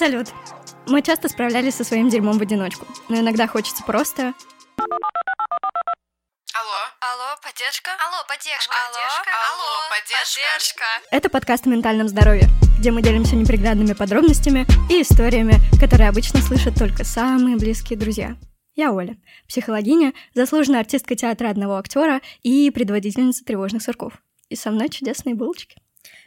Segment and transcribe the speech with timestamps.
[0.00, 0.28] Салют.
[0.86, 4.32] Мы часто справлялись со своим дерьмом в одиночку, но иногда хочется просто...
[6.54, 6.80] Алло.
[7.02, 7.90] Алло, поддержка?
[8.00, 8.72] Алло, поддержка.
[8.88, 8.96] Алло,
[9.52, 10.84] Алло, поддержка.
[11.10, 16.76] Это подкаст о ментальном здоровье, где мы делимся неприглядными подробностями и историями, которые обычно слышат
[16.78, 18.38] только самые близкие друзья.
[18.74, 24.14] Я Оля, психологиня, заслуженная артистка театра одного актера и предводительница тревожных сырков.
[24.48, 25.76] И со мной чудесные булочки.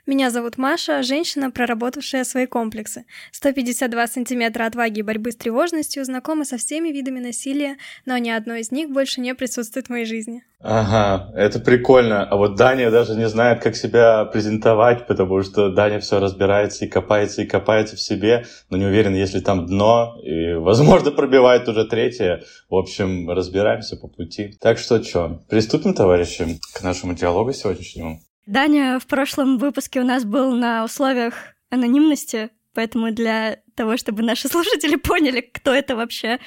[0.06, 3.06] Меня зовут Маша, женщина, проработавшая свои комплексы.
[3.32, 8.56] 152 сантиметра отваги и борьбы с тревожностью, знакома со всеми видами насилия, но ни одно
[8.56, 10.44] из них больше не присутствует в моей жизни.
[10.60, 12.26] Ага, это прикольно.
[12.26, 16.90] А вот Даня даже не знает, как себя презентовать, потому что Даня все разбирается и
[16.90, 21.86] копается, и копается в себе, но не уверен, если там дно, и, возможно, пробивает уже
[21.86, 22.44] третье.
[22.70, 24.58] В общем, разбираемся по пути.
[24.60, 28.20] Так что что, приступим, товарищи, к нашему диалогу сегодняшнему?
[28.46, 34.48] Даня в прошлом выпуске у нас был на условиях анонимности, поэтому для того, чтобы наши
[34.50, 36.40] слушатели поняли, кто это вообще,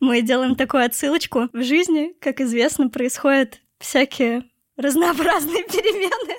[0.00, 1.48] мы делаем такую отсылочку.
[1.52, 4.44] В жизни, как известно, происходят всякие
[4.76, 6.34] разнообразные перемены.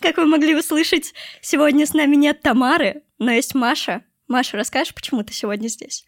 [0.00, 1.12] Как вы могли услышать,
[1.42, 4.04] сегодня с нами нет Тамары, но есть Маша.
[4.26, 6.06] Маша, расскажешь, почему ты сегодня здесь?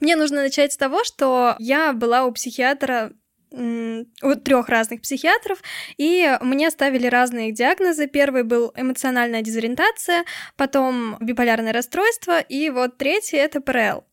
[0.00, 3.12] Мне нужно начать с того, что я была у психиатра
[3.52, 5.62] у трех разных психиатров,
[5.96, 8.06] и мне ставили разные диагнозы.
[8.06, 10.24] Первый был эмоциональная дезориентация,
[10.56, 14.04] потом биполярное расстройство, и вот третий— это ПРЛ.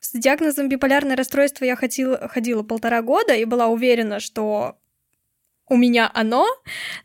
[0.00, 4.78] С диагнозом биполярное расстройство я ходила, ходила полтора года и была уверена, что
[5.68, 6.46] у меня оно,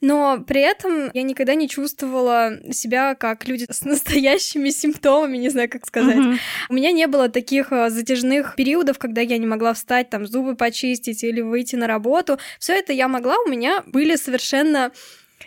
[0.02, 5.70] но при этом я никогда не чувствовала себя как люди с настоящими симптомами, не знаю,
[5.70, 6.18] как сказать.
[6.18, 6.38] Mm-hmm.
[6.70, 10.56] У меня не было таких э, затяжных периодов, когда я не могла встать, там, зубы
[10.56, 12.38] почистить или выйти на работу.
[12.60, 14.92] Все это я могла, у меня были совершенно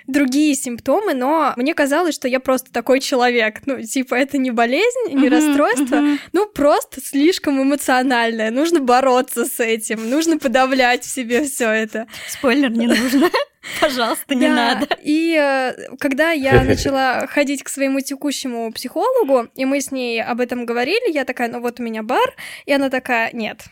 [0.06, 3.60] другие симптомы, но мне казалось, что я просто такой человек.
[3.66, 6.18] Ну, типа, это не болезнь, не uh-huh, расстройство, uh-huh.
[6.32, 8.50] ну, просто слишком эмоциональное.
[8.50, 12.06] Нужно бороться с этим, нужно подавлять в себе все это.
[12.28, 13.30] Спойлер не нужно.
[13.80, 14.54] Пожалуйста, не да.
[14.54, 14.88] надо.
[15.02, 20.40] И э, когда я начала ходить к своему текущему психологу, и мы с ней об
[20.40, 22.34] этом говорили, я такая, ну вот у меня бар,
[22.66, 23.62] и она такая, нет,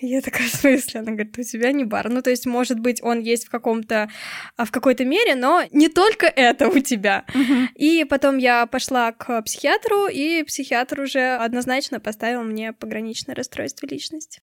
[0.00, 1.00] я такая, в смысле?
[1.00, 2.08] Она говорит, у тебя не бар.
[2.08, 4.10] Ну, то есть, может быть, он есть в каком-то,
[4.56, 7.24] а, в какой-то мере, но не только это у тебя.
[7.28, 7.66] Uh-huh.
[7.74, 14.40] И потом я пошла к психиатру, и психиатр уже однозначно поставил мне пограничное расстройство личности.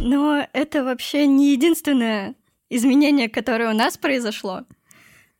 [0.00, 2.36] Но это вообще не единственное
[2.70, 4.64] изменение, которое у нас произошло.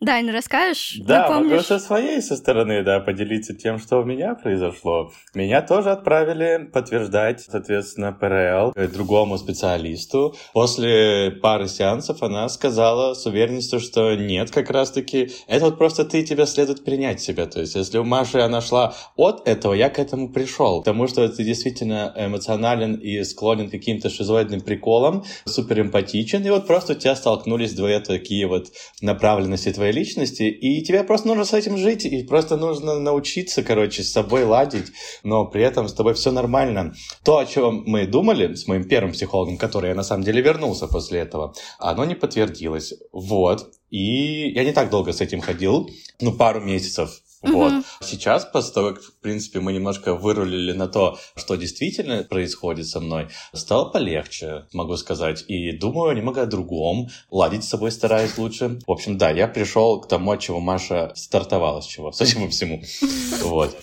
[0.01, 0.99] Дань, расскажешь?
[1.01, 1.51] Да, напомнишь?
[1.51, 5.11] могу со своей со стороны, да, поделиться тем, что у меня произошло.
[5.35, 10.37] Меня тоже отправили подтверждать, соответственно, ПРЛ другому специалисту.
[10.53, 16.23] После пары сеансов она сказала с уверенностью, что нет, как раз-таки, это вот просто ты,
[16.23, 17.47] тебе следует принять себя.
[17.47, 20.79] То есть, если у Маши она шла от этого, я к этому пришел.
[20.79, 26.69] Потому что ты действительно эмоционален и склонен к каким-то шизоидным приколам, супер эмпатичен, и вот
[26.69, 28.69] просто у тебя столкнулись двое такие вот
[29.03, 33.63] направленности твоей своей личности, и тебе просто нужно с этим жить, и просто нужно научиться,
[33.63, 34.87] короче, с собой ладить,
[35.23, 36.95] но при этом с тобой все нормально.
[37.25, 40.87] То, о чем мы думали с моим первым психологом, который я на самом деле вернулся
[40.87, 42.95] после этого, оно не подтвердилось.
[43.13, 43.71] Вот.
[43.91, 45.89] И я не так долго с этим ходил,
[46.21, 47.73] ну, пару месяцев, вот.
[47.73, 47.85] Mm-hmm.
[48.03, 53.01] Сейчас, после того, как, в принципе, мы немножко вырулили на то, что действительно происходит со
[53.01, 55.45] мной, стало полегче, могу сказать.
[55.49, 58.81] И думаю немного о другом, ладить с собой стараюсь лучше.
[58.87, 62.47] В общем, да, я пришел к тому, от чего Маша стартовала, с чего, с этим
[62.47, 62.83] и всему.
[63.43, 63.77] Вот.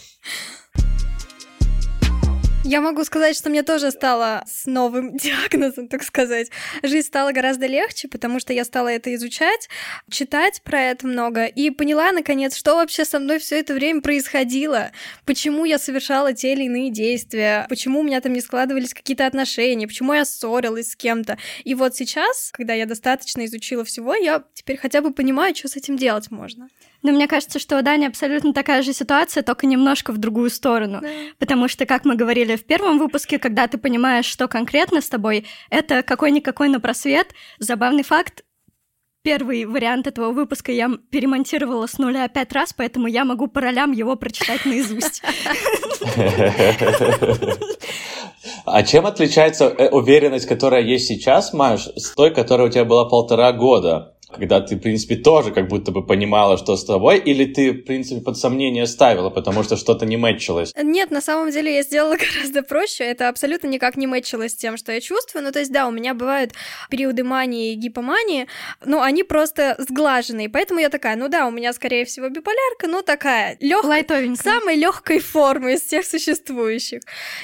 [2.67, 6.49] Я могу сказать, что мне тоже стало с новым диагнозом, так сказать.
[6.81, 9.69] Жизнь стала гораздо легче, потому что я стала это изучать,
[10.09, 14.91] читать про это много и поняла, наконец, что вообще со мной все это время происходило,
[15.25, 19.87] почему я совершала те или иные действия, почему у меня там не складывались какие-то отношения,
[19.87, 21.37] почему я ссорилась с кем-то.
[21.65, 25.75] И вот сейчас, когда я достаточно изучила всего, я теперь хотя бы понимаю, что с
[25.75, 26.69] этим делать можно.
[27.05, 31.01] Но мне кажется, что у Дани абсолютно такая же ситуация, только немножко в другую сторону.
[31.03, 31.07] Да.
[31.37, 35.45] Потому что, как мы говорили в первом выпуске, когда ты понимаешь, что конкретно с тобой,
[35.69, 37.35] это какой-никакой на просвет.
[37.59, 38.43] Забавный факт,
[39.21, 43.91] первый вариант этого выпуска я перемонтировала с нуля пять раз, поэтому я могу по ролям
[43.91, 45.21] его прочитать наизусть.
[48.65, 53.05] А чем отличается э, уверенность, которая есть сейчас, Маш, с той, которая у тебя была
[53.05, 54.14] полтора года?
[54.35, 57.83] Когда ты, в принципе, тоже как будто бы понимала, что с тобой, или ты, в
[57.83, 60.73] принципе, под сомнение ставила, потому что что-то не мэтчилось?
[60.81, 63.03] Нет, на самом деле я сделала гораздо проще.
[63.03, 65.43] Это абсолютно никак не мэтчилось с тем, что я чувствую.
[65.43, 66.53] Ну, то есть, да, у меня бывают
[66.89, 68.47] периоды мании и гипомании,
[68.85, 70.49] но они просто сглаженные.
[70.49, 75.19] Поэтому я такая, ну да, у меня, скорее всего, биполярка, но такая легкая, самой легкой
[75.19, 77.01] формы из всех существующих.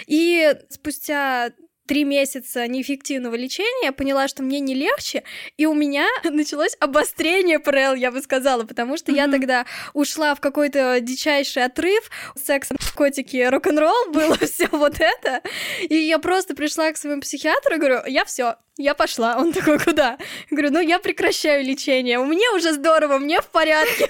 [0.07, 1.51] И спустя
[1.87, 5.23] три месяца неэффективного лечения я поняла, что мне не легче,
[5.57, 9.15] и у меня началось обострение ПРЛ, я бы сказала, потому что mm-hmm.
[9.15, 15.41] я тогда ушла в какой-то дичайший отрыв, секс, наркотики, рок-н-ролл, было все вот это,
[15.81, 19.37] и я просто пришла к своему психиатру и говорю, я все, я пошла.
[19.37, 20.17] Он такой, куда?
[20.49, 22.19] Я говорю, ну я прекращаю лечение.
[22.19, 24.07] У меня уже здорово, мне в порядке.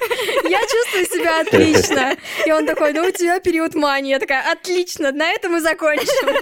[0.50, 2.18] Я чувствую себя отлично.
[2.46, 4.12] И он такой, ну у тебя период мании.
[4.12, 6.36] Я такая, отлично, на этом мы закончим.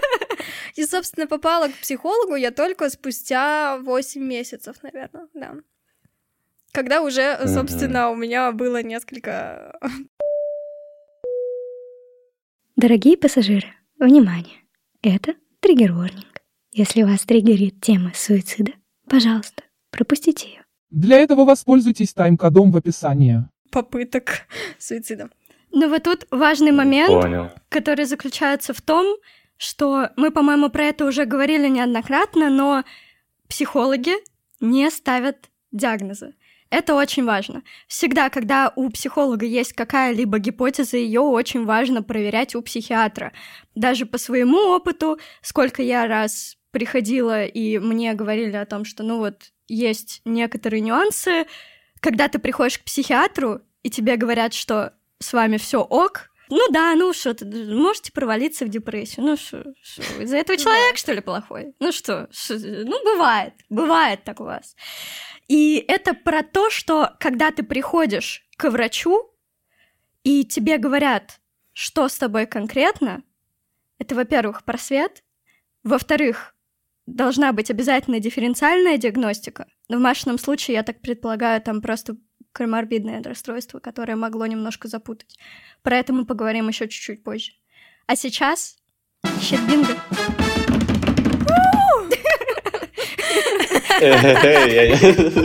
[0.75, 5.55] И, собственно, попала к психологу я только спустя 8 месяцев, наверное, да.
[6.71, 9.79] Когда уже, собственно, у меня было несколько...
[12.75, 14.63] Дорогие пассажиры, внимание!
[15.01, 16.28] Это триггер-ворнинг.
[16.79, 18.71] Если вас триггерит тема суицида,
[19.09, 20.63] пожалуйста, пропустите ее.
[20.89, 23.43] Для этого воспользуйтесь тайм-кодом в описании.
[23.69, 24.47] Попыток
[24.77, 25.29] суицида.
[25.73, 27.51] Ну вот тут важный момент, Понял.
[27.67, 29.17] который заключается в том,
[29.57, 32.85] что мы, по-моему, про это уже говорили неоднократно, но
[33.49, 34.13] психологи
[34.61, 36.33] не ставят диагнозы.
[36.69, 37.63] Это очень важно.
[37.89, 43.33] Всегда, когда у психолога есть какая-либо гипотеза, ее очень важно проверять у психиатра.
[43.75, 49.17] Даже по своему опыту, сколько я раз приходила, и мне говорили о том, что, ну
[49.17, 51.45] вот, есть некоторые нюансы,
[51.99, 56.95] когда ты приходишь к психиатру, и тебе говорят, что с вами все ок, ну да,
[56.95, 59.25] ну что, можете провалиться в депрессию.
[59.25, 59.73] Ну что,
[60.19, 61.75] из-за этого человек, что ли, плохой?
[61.79, 64.75] Ну что, ну бывает, бывает так у вас.
[65.47, 69.31] И это про то, что когда ты приходишь к врачу,
[70.23, 71.39] и тебе говорят,
[71.73, 73.23] что с тобой конкретно,
[73.99, 75.23] это, во-первых, просвет,
[75.83, 76.55] во-вторых,
[77.13, 79.67] должна быть обязательно дифференциальная диагностика.
[79.87, 82.15] Но в Машином случае, я так предполагаю, там просто
[82.51, 85.37] коморбидное расстройство, которое могло немножко запутать.
[85.81, 87.51] Про это мы поговорим еще чуть-чуть позже.
[88.07, 88.77] А сейчас
[89.41, 89.95] щит бинго.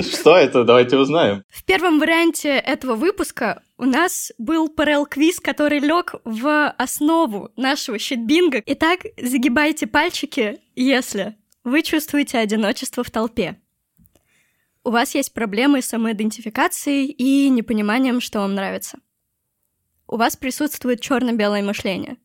[0.02, 0.64] Что это?
[0.64, 1.42] Давайте узнаем.
[1.48, 8.62] В первом варианте этого выпуска у нас был парел-квиз, который лег в основу нашего щитбинга.
[8.64, 11.34] Итак, загибайте пальчики, если
[11.64, 13.60] вы чувствуете одиночество в толпе.
[14.84, 18.98] У вас есть проблемы с самоидентификацией и непониманием, что вам нравится.
[20.06, 22.18] У вас присутствует черно-белое мышление.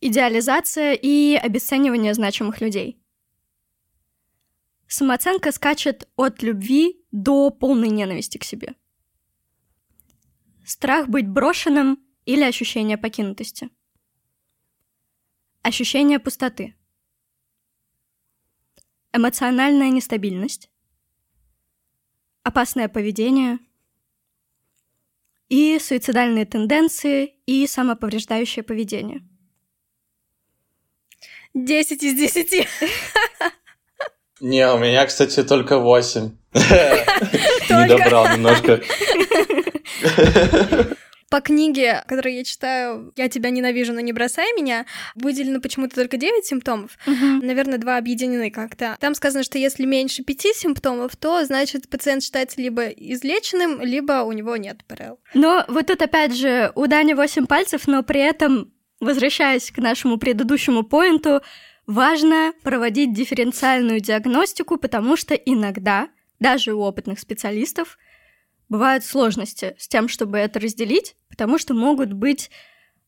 [0.00, 3.00] Идеализация и обесценивание значимых людей.
[4.88, 8.74] Самооценка скачет от любви до полной ненависти к себе.
[10.66, 13.70] Страх быть брошенным или ощущение покинутости.
[15.62, 16.74] Ощущение пустоты–
[19.14, 20.68] эмоциональная нестабильность,
[22.42, 23.58] опасное поведение
[25.48, 29.22] и суицидальные тенденции и самоповреждающее поведение.
[31.54, 32.66] Десять из десяти.
[34.40, 36.32] Не, у меня, кстати, только восемь.
[36.52, 38.82] Не добрал немножко.
[41.34, 44.86] По книге, которую я читаю «Я тебя ненавижу, но не бросай меня»,
[45.16, 46.96] выделено почему-то только 9 симптомов.
[47.08, 47.44] Угу.
[47.44, 48.96] Наверное, два объединены как-то.
[49.00, 54.30] Там сказано, что если меньше пяти симптомов, то, значит, пациент считается либо излеченным, либо у
[54.30, 55.18] него нет ПРЛ.
[55.34, 60.18] Но вот тут, опять же, у Дани 8 пальцев, но при этом, возвращаясь к нашему
[60.18, 61.40] предыдущему поинту,
[61.88, 67.98] важно проводить дифференциальную диагностику, потому что иногда, даже у опытных специалистов,
[68.68, 72.50] бывают сложности с тем, чтобы это разделить, потому что могут быть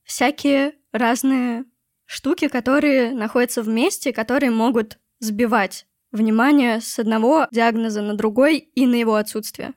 [0.04, 1.64] всякие разные
[2.04, 8.94] штуки, которые находятся вместе, которые могут сбивать внимание с одного диагноза на другой и на
[8.94, 9.74] его отсутствие.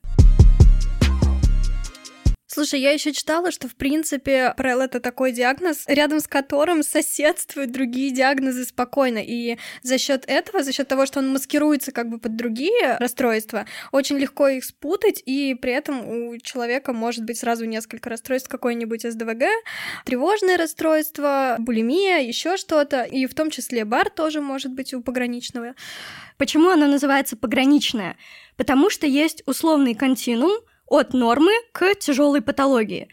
[2.52, 7.72] Слушай, я еще читала, что в принципе ПРЛ это такой диагноз, рядом с которым соседствуют
[7.72, 9.20] другие диагнозы спокойно.
[9.20, 13.68] И за счет этого, за счет того, что он маскируется как бы под другие расстройства,
[13.92, 19.04] очень легко их спутать, и при этом у человека может быть сразу несколько расстройств, какой-нибудь
[19.04, 19.44] СДВГ,
[20.06, 25.76] тревожное расстройство, булимия, еще что-то, и в том числе бар тоже может быть у пограничного.
[26.38, 28.18] Почему оно называется пограничное?
[28.58, 33.10] Потому что есть условный континуум, от нормы к тяжелой патологии.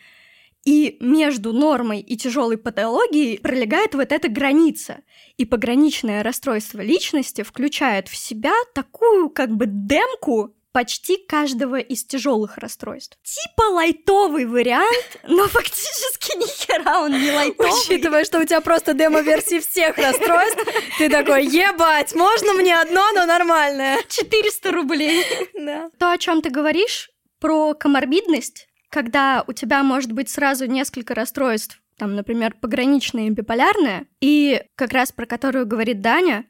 [0.64, 4.98] И между нормой и тяжелой патологией пролегает вот эта граница.
[5.36, 12.58] И пограничное расстройство личности включает в себя такую как бы демку почти каждого из тяжелых
[12.58, 13.16] расстройств.
[13.22, 17.72] Типа лайтовый вариант, но фактически ни хера он не лайтовый.
[17.72, 20.62] Учитывая, что у тебя просто демо-версии всех расстройств,
[20.98, 24.00] ты такой, ебать, можно мне одно, но нормальное?
[24.06, 25.24] 400 рублей.
[25.54, 25.90] Да.
[25.98, 27.08] То, о чем ты говоришь,
[27.46, 34.08] про коморбидность, когда у тебя может быть сразу несколько расстройств, там, например, пограничное и биполярное,
[34.20, 36.46] и как раз про которую говорит Даня,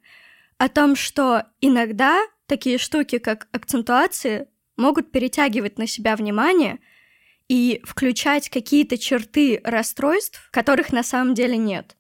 [0.57, 4.49] о том, что иногда такие штуки, как акцентуации,
[4.79, 6.79] могут перетягивать на себя внимание
[7.47, 11.95] и включать какие-то черты расстройств, которых на самом деле нет.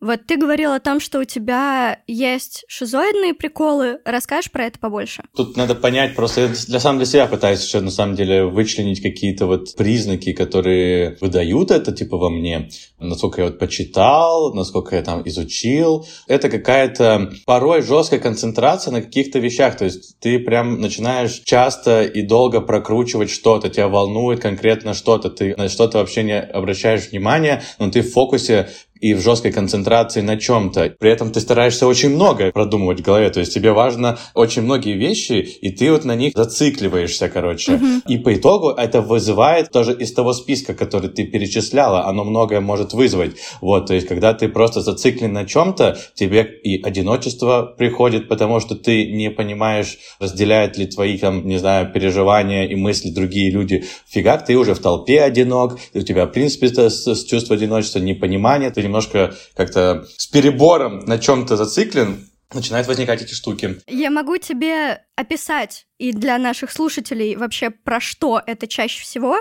[0.00, 3.98] Вот ты говорил о том, что у тебя есть шизоидные приколы.
[4.04, 5.24] Расскажешь про это побольше?
[5.34, 9.00] Тут надо понять, просто я для сам для себя пытаюсь еще на самом деле вычленить
[9.00, 12.68] какие-то вот признаки, которые выдают это типа во мне.
[12.98, 16.06] Насколько я вот почитал, насколько я там изучил.
[16.26, 19.78] Это какая-то порой жесткая концентрация на каких-то вещах.
[19.78, 25.56] То есть ты прям начинаешь часто и долго прокручивать что-то, тебя волнует конкретно что-то, ты
[25.56, 28.68] на что-то вообще не обращаешь внимания, но ты в фокусе
[29.00, 30.94] и в жесткой концентрации на чем-то.
[30.98, 34.94] При этом ты стараешься очень много продумывать в голове, то есть тебе важно очень многие
[34.94, 37.72] вещи, и ты вот на них зацикливаешься, короче.
[37.72, 38.02] Мгм.
[38.08, 42.92] И по итогу это вызывает тоже из того списка, который ты перечисляла, оно многое может
[42.92, 43.36] вызвать.
[43.60, 48.74] Вот, то есть когда ты просто зациклен на чем-то, тебе и одиночество приходит, потому что
[48.74, 53.84] ты не понимаешь, разделяют ли твои, там, не знаю, переживания и мысли другие люди.
[54.08, 58.70] Фигак, ты уже в толпе одинок, у тебя, в принципе, с- с чувство одиночества, непонимание,
[58.70, 63.80] ты немножко как-то с перебором на чем-то зациклен, начинают возникать эти штуки.
[63.86, 69.38] Я могу тебе описать и для наших слушателей вообще про что это чаще всего,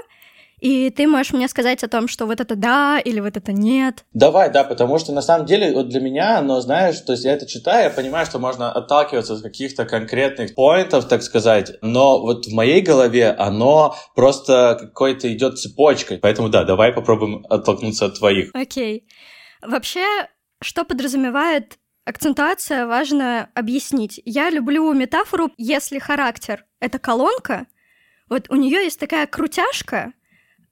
[0.60, 4.06] и ты можешь мне сказать о том, что вот это да или вот это нет.
[4.14, 7.34] Давай, да, потому что на самом деле вот для меня, но знаешь, то есть я
[7.34, 12.46] это читаю, я понимаю, что можно отталкиваться от каких-то конкретных поинтов, так сказать, но вот
[12.46, 16.18] в моей голове оно просто какой-то идет цепочкой.
[16.18, 18.50] Поэтому да, давай попробуем оттолкнуться от твоих.
[18.54, 19.04] Окей.
[19.68, 20.06] Вообще,
[20.62, 24.22] что подразумевает акцентуация, важно объяснить.
[24.26, 27.68] Я люблю метафору, если характер— это колонка,
[28.30, 30.14] вот у нее есть такая крутяшка,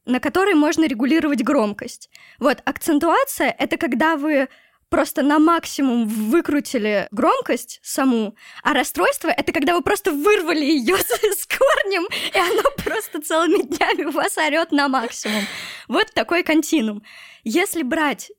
[0.06, 2.10] на которой можно регулировать громкость.
[2.40, 4.50] Вот акцентуация— это когда вы
[4.90, 11.46] просто на максимум выкрутили громкость саму, а расстройство— это когда вы просто вырвали ее с,
[11.48, 15.44] корнем, и оно просто целыми днями у вас орет на максимум.
[15.88, 17.04] Вот такой континуум.
[17.44, 18.32] Если брать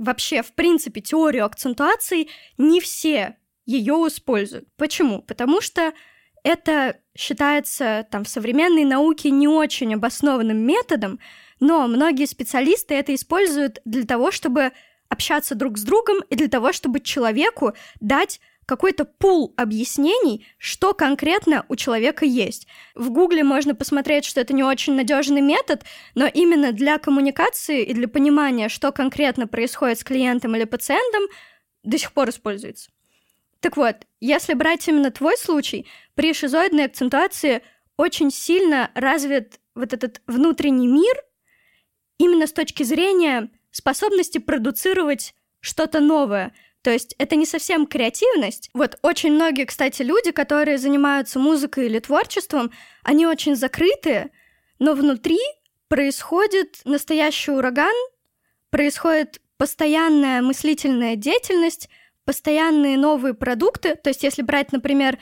[0.00, 2.28] вообще, в принципе, теорию акцентуации,
[2.58, 4.66] не все ее используют.
[4.76, 5.22] Почему?
[5.22, 5.92] Потому что
[6.42, 11.20] это считается там в современной науке не очень обоснованным методом,
[11.60, 14.72] но многие специалисты это используют для того, чтобы
[15.10, 21.66] общаться друг с другом и для того, чтобы человеку дать какой-то пул объяснений, что конкретно
[21.68, 22.68] у человека есть.
[22.94, 25.82] В Гугле можно посмотреть, что это не очень надежный метод,
[26.14, 31.22] но именно для коммуникации и для понимания, что конкретно происходит с клиентом или пациентом,
[31.82, 32.92] до сих пор используется.
[33.58, 37.62] Так вот, если брать именно твой случай, при шизоидной акцентуации
[37.96, 41.16] очень сильно развит вот этот внутренний мир
[42.18, 46.52] именно с точки зрения способности продуцировать что-то новое.
[46.82, 48.70] То есть это не совсем креативность.
[48.72, 52.72] Вот очень многие, кстати, люди, которые занимаются музыкой или творчеством,
[53.02, 54.30] они очень закрытые,
[54.78, 55.38] но внутри
[55.88, 57.94] происходит настоящий ураган,
[58.70, 61.90] происходит постоянная мыслительная деятельность,
[62.24, 63.96] постоянные новые продукты.
[63.96, 65.18] То есть если брать, например,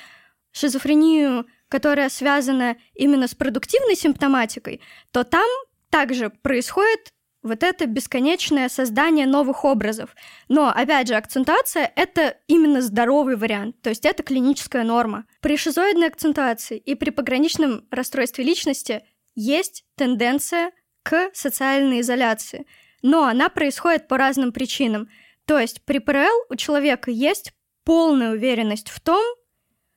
[0.52, 5.48] шизофрению, которая связана именно с продуктивной симптоматикой, то там
[5.90, 7.12] также происходит
[7.42, 10.14] вот это бесконечное создание новых образов.
[10.48, 15.24] Но, опять же, акцентуация— это именно здоровый вариант, то есть это клиническая норма.
[15.40, 19.04] При шизоидной акцентуации и при пограничном расстройстве личности
[19.34, 22.66] есть тенденция к социальной изоляции,
[23.02, 25.08] но она происходит по разным причинам.
[25.44, 27.52] То есть при ПРЛ у человека есть
[27.84, 29.24] полная уверенность в том,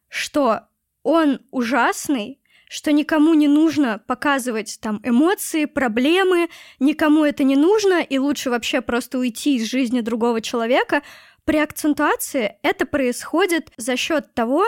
[0.07, 0.67] что
[1.03, 2.40] он ужасный,
[2.71, 6.47] что никому не нужно показывать там эмоции, проблемы,
[6.79, 11.03] никому это не нужно, и лучше вообще просто уйти из жизни другого человека.
[11.43, 14.63] При акцентуации это происходит за счет того,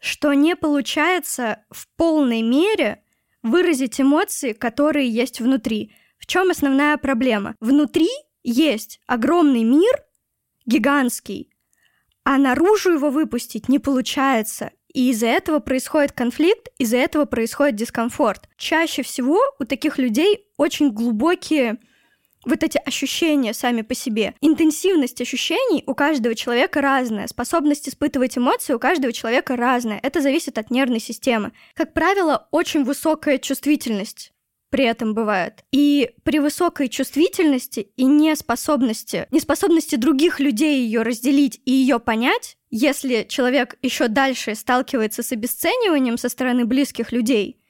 [0.00, 3.02] что не получается в полной мере
[3.42, 5.92] выразить эмоции, которые есть внутри.
[6.18, 7.56] В чем основная проблема?
[7.58, 8.10] Внутри
[8.44, 10.04] есть огромный мир,
[10.66, 11.50] гигантский,
[12.22, 14.70] а наружу его выпустить не получается.
[14.94, 18.48] И из-за этого происходит конфликт, из-за этого происходит дискомфорт.
[18.56, 21.78] Чаще всего у таких людей очень глубокие
[22.44, 24.34] вот эти ощущения сами по себе.
[24.40, 29.98] Интенсивность ощущений у каждого человека разная, способность испытывать эмоции у каждого человека разная.
[30.02, 31.52] Это зависит от нервной системы.
[31.74, 34.33] Как правило, очень высокая чувствительность
[34.74, 35.64] при этом бывает.
[35.70, 43.24] И при высокой чувствительности и неспособности, неспособности других людей ее разделить и ее понять, если
[43.28, 47.62] человек еще дальше сталкивается с обесцениванием со стороны близких людей,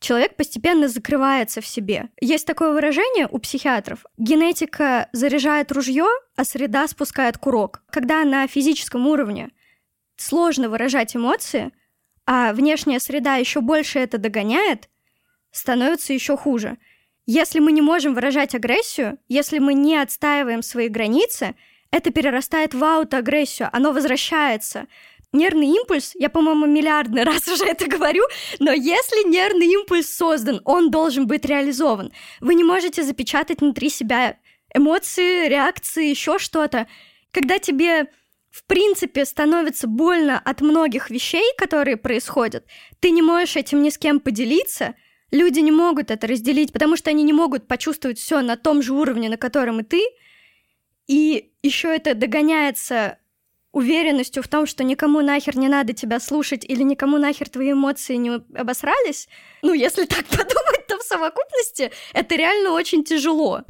[0.00, 2.08] человек постепенно закрывается в себе.
[2.20, 4.04] Есть такое выражение у психиатров.
[4.18, 7.84] Генетика заряжает ружье, а среда спускает курок.
[7.90, 9.50] Когда на физическом уровне
[10.16, 11.70] сложно выражать эмоции,
[12.26, 14.88] а внешняя среда еще больше это догоняет,
[15.56, 16.78] становится еще хуже.
[17.26, 21.56] Если мы не можем выражать агрессию, если мы не отстаиваем свои границы,
[21.90, 24.86] это перерастает в аутоагрессию, оно возвращается
[25.32, 28.22] нервный импульс, я, по-моему, миллиардный раз уже это говорю,
[28.58, 32.12] но если нервный импульс создан, он должен быть реализован.
[32.40, 34.36] Вы не можете запечатать внутри себя
[34.74, 36.86] эмоции, реакции, еще что-то.
[37.30, 38.06] Когда тебе
[38.50, 42.64] в принципе становится больно от многих вещей, которые происходят,
[43.00, 44.94] ты не можешь этим ни с кем поделиться,
[45.36, 48.92] люди не могут это разделить, потому что они не могут почувствовать все на том же
[48.92, 50.02] уровне, на котором и ты,
[51.06, 53.18] и еще это догоняется
[53.72, 58.16] уверенностью в том, что никому нахер не надо тебя слушать или никому нахер твои эмоции
[58.16, 59.28] не обосрались,
[59.62, 63.62] ну, если так подумать, то в совокупности это реально очень тяжело.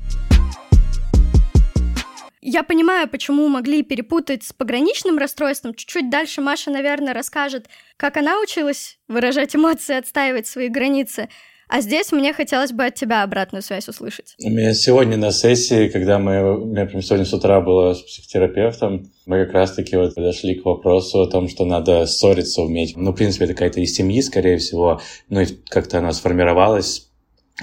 [2.48, 5.74] Я понимаю, почему могли перепутать с пограничным расстройством.
[5.74, 11.28] Чуть-чуть дальше Маша, наверное, расскажет, как она училась выражать эмоции, отстаивать свои границы.
[11.68, 14.36] А здесь мне хотелось бы от тебя обратную связь услышать.
[14.42, 18.02] У меня сегодня на сессии, когда мы, у меня прям сегодня с утра было с
[18.02, 22.96] психотерапевтом, мы как раз-таки вот подошли к вопросу о том, что надо ссориться уметь.
[22.96, 27.08] Ну, в принципе, это какая-то из семьи, скорее всего, ну и как-то она сформировалась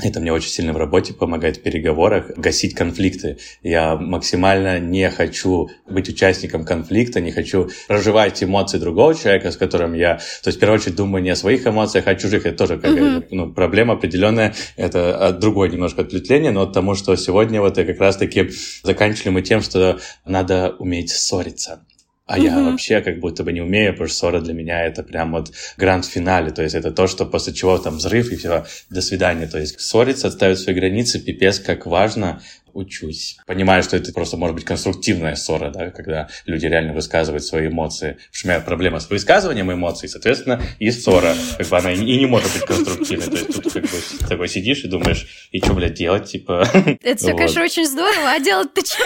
[0.01, 3.38] это мне очень сильно в работе помогает в переговорах гасить конфликты.
[3.62, 9.93] Я максимально не хочу быть участником конфликта, не хочу проживать эмоции другого человека, с которым
[9.93, 10.15] я...
[10.41, 12.47] То есть, в первую очередь, думаю не о своих эмоциях, а о чужих.
[12.47, 13.27] Это тоже как mm-hmm.
[13.29, 14.55] ну, проблема определенная.
[14.77, 18.50] Это другое немножко ответвление, но от тому, что сегодня вот как раз-таки
[18.81, 21.85] заканчивали мы тем, что надо уметь ссориться.
[22.25, 22.44] А угу.
[22.44, 25.51] я вообще как будто бы не умею, потому что ссора для меня это прям вот
[25.77, 29.48] гранд-финале, то есть это то, что после чего там взрыв и все, до свидания.
[29.48, 32.42] То есть ссориться, отставить свои границы, пипец, как важно,
[32.74, 33.38] учусь.
[33.46, 38.12] Понимаю, что это просто может быть конструктивная ссора, да, когда люди реально высказывают свои эмоции.
[38.12, 41.36] Потому что у меня проблема с высказыванием эмоций, соответственно, и ссора.
[41.57, 43.27] Как бы она и не может быть конструктивной.
[43.27, 46.68] То есть тут как бы такой сидишь и думаешь, и что, блядь, делать, типа...
[46.74, 49.03] Это все, конечно, очень здорово, а делать-то что?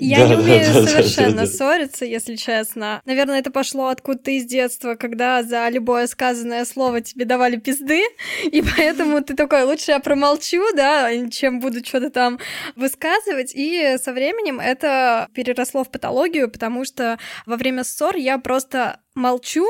[0.00, 3.02] Я не умею совершенно ссориться, если честно.
[3.04, 8.02] Наверное, это пошло откуда-то из детства, когда за любое сказанное слово тебе давали пизды,
[8.44, 12.38] и поэтому ты такой, лучше я промолчу, да, чем буду что-то там
[12.76, 13.52] высказывать.
[13.54, 19.66] И со временем это переросло в патологию, потому что во время ссор я просто молчу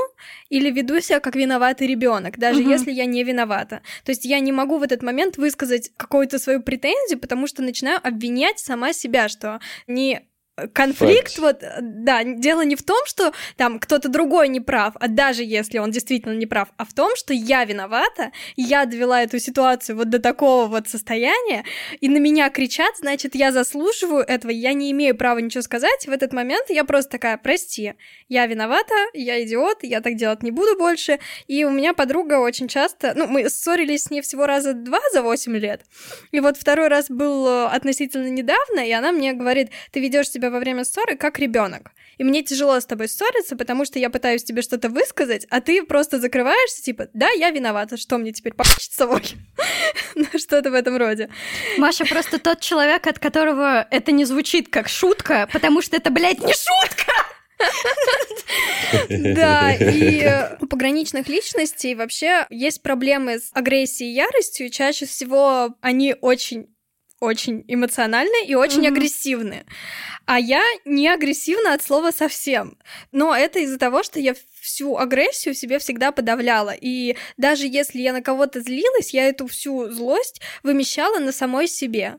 [0.49, 2.71] или веду себя как виноватый ребенок, даже угу.
[2.71, 3.83] если я не виновата.
[4.05, 8.01] То есть я не могу в этот момент высказать какую-то свою претензию, потому что начинаю
[8.07, 10.30] обвинять сама себя, что не
[10.69, 11.41] конфликт, Fact.
[11.41, 15.79] вот, да, дело не в том, что там кто-то другой не прав, а даже если
[15.79, 20.11] он действительно не прав, а в том, что я виновата, я довела эту ситуацию вот
[20.11, 21.65] до такого вот состояния,
[22.01, 26.11] и на меня кричат, значит, я заслуживаю этого, я не имею права ничего сказать, в
[26.11, 27.95] этот момент я просто такая, прости,
[28.29, 32.69] я виновата, я идиот, я так делать не буду больше, и у меня подруга очень
[32.69, 35.83] часто, ну, мы ссорились с ней всего раза два за 8 лет,
[36.33, 40.50] и вот второй раз был э, относительно недавно, и она мне говорит, ты ведешь себя
[40.51, 41.93] во время ссоры как ребенок.
[42.19, 45.83] И мне тяжело с тобой ссориться, потому что я пытаюсь тебе что-то высказать, а ты
[45.83, 49.23] просто закрываешься, типа, да, я виновата, что мне теперь покачать собой?
[50.15, 51.31] ну, что-то в этом роде.
[51.79, 56.41] Маша просто тот человек, от которого это не звучит как шутка, потому что это, блядь,
[56.41, 57.13] не шутка!
[59.09, 64.71] Да, и у пограничных личностей вообще есть проблемы с агрессией и яростью.
[64.71, 66.75] Чаще всего они очень
[67.21, 68.89] очень эмоциональные и очень mm-hmm.
[68.89, 69.67] агрессивные.
[70.27, 72.79] А я не агрессивна от слова совсем.
[73.13, 76.75] Но это из-за того, что я всю агрессию в себе всегда подавляла.
[76.79, 82.17] И даже если я на кого-то злилась, я эту всю злость вымещала на самой себе.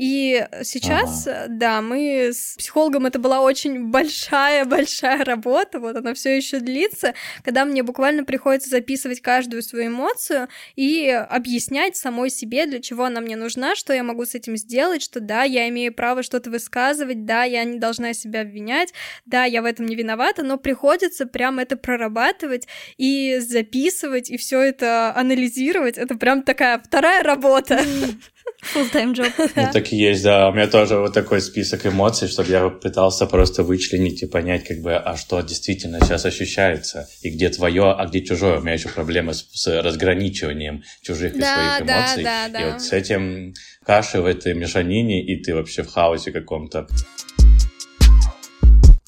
[0.00, 1.44] И сейчас, ага.
[1.50, 7.12] да, мы с психологом это была очень большая-большая работа, вот она все еще длится,
[7.44, 13.20] когда мне буквально приходится записывать каждую свою эмоцию и объяснять самой себе, для чего она
[13.20, 17.26] мне нужна, что я могу с этим сделать, что да, я имею право что-то высказывать,
[17.26, 18.94] да, я не должна себя обвинять,
[19.26, 24.62] да, я в этом не виновата, но приходится прям это прорабатывать и записывать, и все
[24.62, 25.98] это анализировать.
[25.98, 27.82] Это прям такая вторая работа.
[28.74, 29.32] Full-time job.
[29.56, 30.48] Ну, так есть, да.
[30.48, 34.78] У меня тоже вот такой список эмоций, чтобы я пытался просто вычленить и понять, как
[34.78, 38.58] бы, а что действительно сейчас ощущается, и где твое, а где чужое.
[38.58, 42.24] У меня еще проблемы с, с разграничиванием чужих и да, своих эмоций.
[42.24, 42.60] Да, да, да.
[42.60, 46.86] И вот с этим каши в этой мешанине, и ты вообще в хаосе каком-то.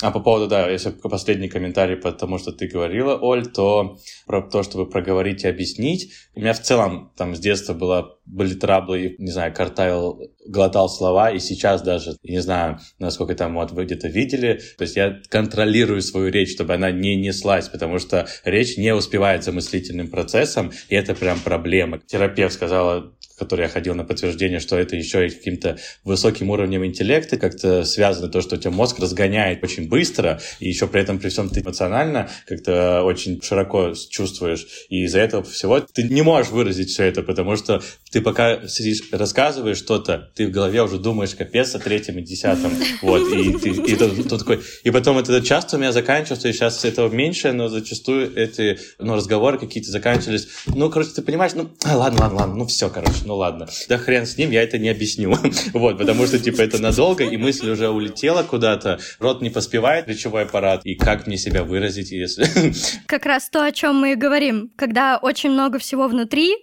[0.03, 4.43] А по поводу, да, если последний комментарий по тому, что ты говорила, Оль, то про
[4.43, 6.13] то, чтобы проговорить и объяснить.
[6.35, 11.31] У меня в целом там с детства было, были траблы, не знаю, картавил, глотал слова,
[11.31, 16.03] и сейчас даже, не знаю, насколько там вот вы где-то видели, то есть я контролирую
[16.03, 20.97] свою речь, чтобы она не неслась, потому что речь не успевает за мыслительным процессом, и
[20.97, 22.01] это прям проблема.
[22.01, 27.37] Терапевт сказала, который я ходил на подтверждение, что это еще и каким-то высоким уровнем интеллекта
[27.37, 31.29] как-то связано то, что у тебя мозг разгоняет очень быстро, и еще при этом при
[31.29, 36.91] всем ты эмоционально как-то очень широко чувствуешь, и из-за этого всего ты не можешь выразить
[36.91, 41.75] все это, потому что ты пока сидишь, рассказываешь что-то, ты в голове уже думаешь капец
[41.75, 45.77] о третьем и десятом, вот, и ты и то, то такой, и потом это часто
[45.77, 50.91] у меня заканчивается, и сейчас этого меньше, но зачастую эти, ну, разговоры какие-то заканчивались, ну,
[50.91, 54.37] короче, ты понимаешь, ну, ладно, ладно, ладно, ну, все, короче, ну, ладно, да хрен с
[54.37, 55.35] ним, я это не объясню,
[55.73, 60.43] вот, потому что, типа, это надолго, и мысль уже улетела куда-то, рот не поспевает, речевой
[60.43, 62.47] аппарат, и как мне себя выразить, если...
[63.07, 66.55] Как раз то, о чем мы и говорим, когда очень много всего внутри,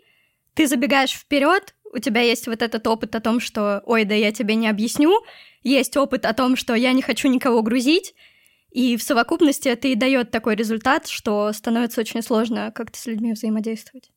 [0.54, 4.32] ты забегаешь вперед, у тебя есть вот этот опыт о том, что «Ой, да я
[4.32, 5.12] тебе не объясню»,
[5.64, 8.14] есть опыт о том, что «Я не хочу никого грузить»,
[8.72, 13.34] и в совокупности это и дает такой результат, что становится очень сложно как-то с людьми
[13.34, 14.12] взаимодействовать.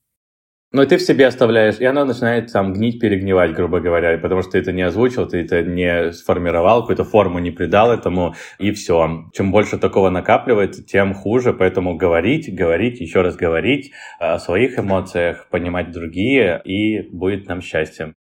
[0.72, 4.52] Но ты в себе оставляешь, и она начинает там гнить, перегнивать, грубо говоря, потому что
[4.52, 9.26] ты это не озвучил, ты это не сформировал, какую-то форму не придал этому, и все.
[9.35, 15.46] Чем больше такого накапливается, тем хуже, поэтому говорить, говорить, еще раз говорить о своих эмоциях,
[15.50, 18.14] понимать другие, и будет нам счастье.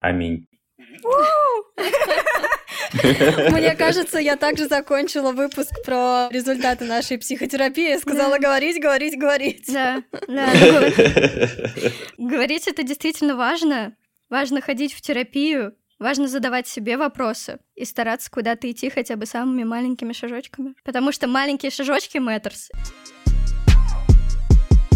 [0.00, 0.46] Аминь.
[3.50, 7.98] Мне кажется, я также закончила выпуск про результаты нашей психотерапии.
[7.98, 9.72] Сказала говорить, говорить, говорить.
[9.72, 10.46] Да, да.
[12.18, 13.94] Говорить это действительно важно.
[14.28, 19.64] Важно ходить в терапию, Важно задавать себе вопросы и стараться куда-то идти хотя бы самыми
[19.64, 20.74] маленькими шажочками.
[20.82, 22.70] Потому что маленькие шажочки matters.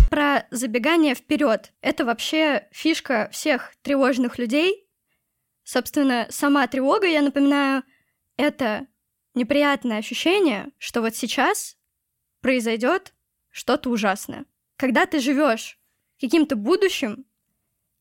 [0.09, 1.72] Про забегание вперед.
[1.83, 4.84] Это вообще фишка всех тревожных людей,
[5.64, 7.83] Собственно, сама тревога, я напоминаю,
[8.37, 8.87] это
[9.35, 11.77] неприятное ощущение, что вот сейчас
[12.40, 13.14] произойдет
[13.50, 14.44] что-то ужасное.
[14.77, 15.79] Когда ты живешь
[16.20, 17.24] каким-то будущим,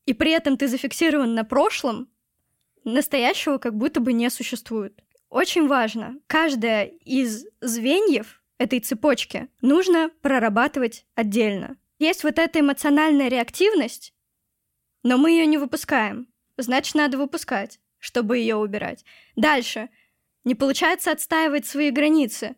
[0.05, 2.09] и при этом ты зафиксирован на прошлом,
[2.83, 5.01] настоящего как будто бы не существует.
[5.29, 11.77] Очень важно, каждое из звеньев этой цепочки нужно прорабатывать отдельно.
[11.97, 14.13] Есть вот эта эмоциональная реактивность,
[15.01, 19.03] но мы ее не выпускаем значит, надо выпускать, чтобы ее убирать.
[19.35, 19.89] Дальше.
[20.43, 22.55] Не получается отстаивать свои границы.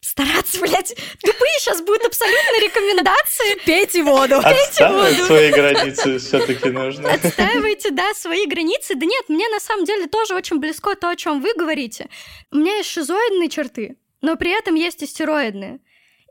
[0.00, 3.64] Стараться, блядь, тупые сейчас будут абсолютно рекомендации.
[3.64, 4.36] Пейте воду.
[4.38, 7.12] Отстаивать свои границы все-таки нужно.
[7.12, 8.94] Отстаивайте, да, свои границы.
[8.94, 12.08] Да нет, мне на самом деле тоже очень близко то, о чем вы говорите.
[12.52, 15.80] У меня есть шизоидные черты, но при этом есть и стероидные.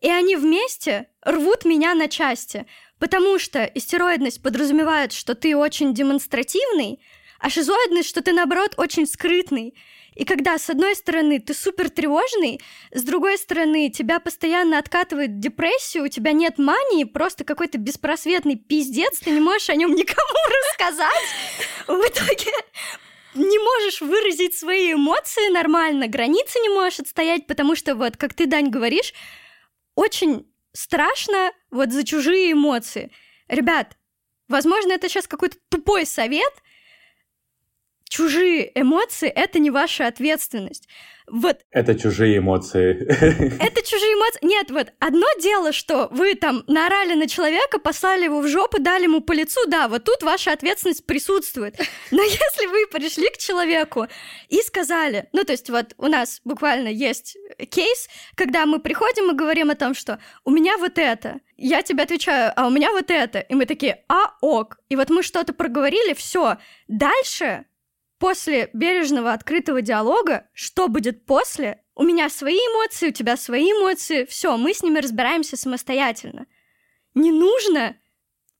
[0.01, 2.67] И они вместе рвут меня на части.
[2.99, 6.99] Потому что истероидность подразумевает, что ты очень демонстративный,
[7.39, 9.75] а шизоидность, что ты, наоборот, очень скрытный.
[10.15, 12.59] И когда, с одной стороны, ты супер тревожный,
[12.91, 19.19] с другой стороны, тебя постоянно откатывает депрессию, у тебя нет мании, просто какой-то беспросветный пиздец,
[19.19, 20.37] ты не можешь о нем никому
[20.71, 21.23] рассказать.
[21.87, 22.51] В итоге
[23.35, 28.47] не можешь выразить свои эмоции нормально, границы не можешь отстоять, потому что вот, как ты,
[28.47, 29.13] Дань, говоришь,
[29.93, 33.11] очень страшно вот за чужие эмоции.
[33.47, 33.97] Ребят,
[34.47, 36.53] возможно, это сейчас какой-то тупой совет.
[38.07, 40.87] Чужие эмоции— это не ваша ответственность.
[41.29, 41.57] Вот.
[41.71, 43.05] Это чужие эмоции.
[43.61, 44.39] Это чужие эмоции.
[44.43, 49.03] Нет, вот одно дело, что вы там наорали на человека, послали его в жопу, дали
[49.03, 51.77] ему по лицу, да, вот тут ваша ответственность присутствует.
[52.11, 54.07] Но если вы пришли к человеку
[54.47, 57.35] и сказали, ну то есть вот у нас буквально есть
[57.71, 62.03] кейс, когда мы приходим и говорим о том, что у меня вот это, я тебе
[62.03, 65.51] отвечаю, а у меня вот это, и мы такие, а ок, и вот мы что-то
[65.51, 67.65] проговорили, все, дальше
[68.19, 74.25] после бережного открытого диалога, что будет после, у меня свои эмоции, у тебя свои эмоции,
[74.25, 76.47] все, мы с ними разбираемся самостоятельно.
[77.13, 77.97] Не нужно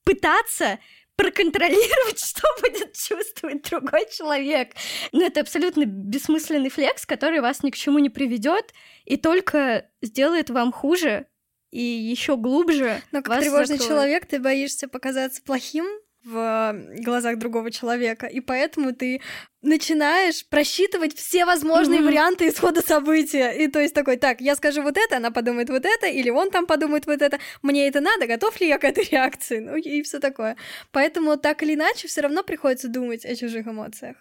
[0.04, 0.80] пытаться
[1.16, 4.74] проконтролировать, что будет чувствовать другой человек.
[5.12, 8.74] Но это абсолютно бессмысленный флекс, который вас ни к чему не приведет
[9.06, 11.28] и только сделает вам хуже
[11.72, 13.02] и еще глубже.
[13.12, 13.90] Но как тревожный закроет.
[13.90, 15.86] человек, ты боишься показаться плохим
[16.28, 19.22] в глазах другого человека, и поэтому ты
[19.62, 22.08] начинаешь просчитывать все возможные Мгм.
[22.10, 23.52] варианты исхода события.
[23.52, 26.52] И то есть такой, так, я скажу вот это, она подумает вот это, или он
[26.52, 30.02] там подумает вот это, мне это надо, готов ли я к этой реакции, ну и
[30.02, 30.58] все такое.
[30.92, 34.18] Поэтому так или иначе все равно приходится думать о чужих эмоциях.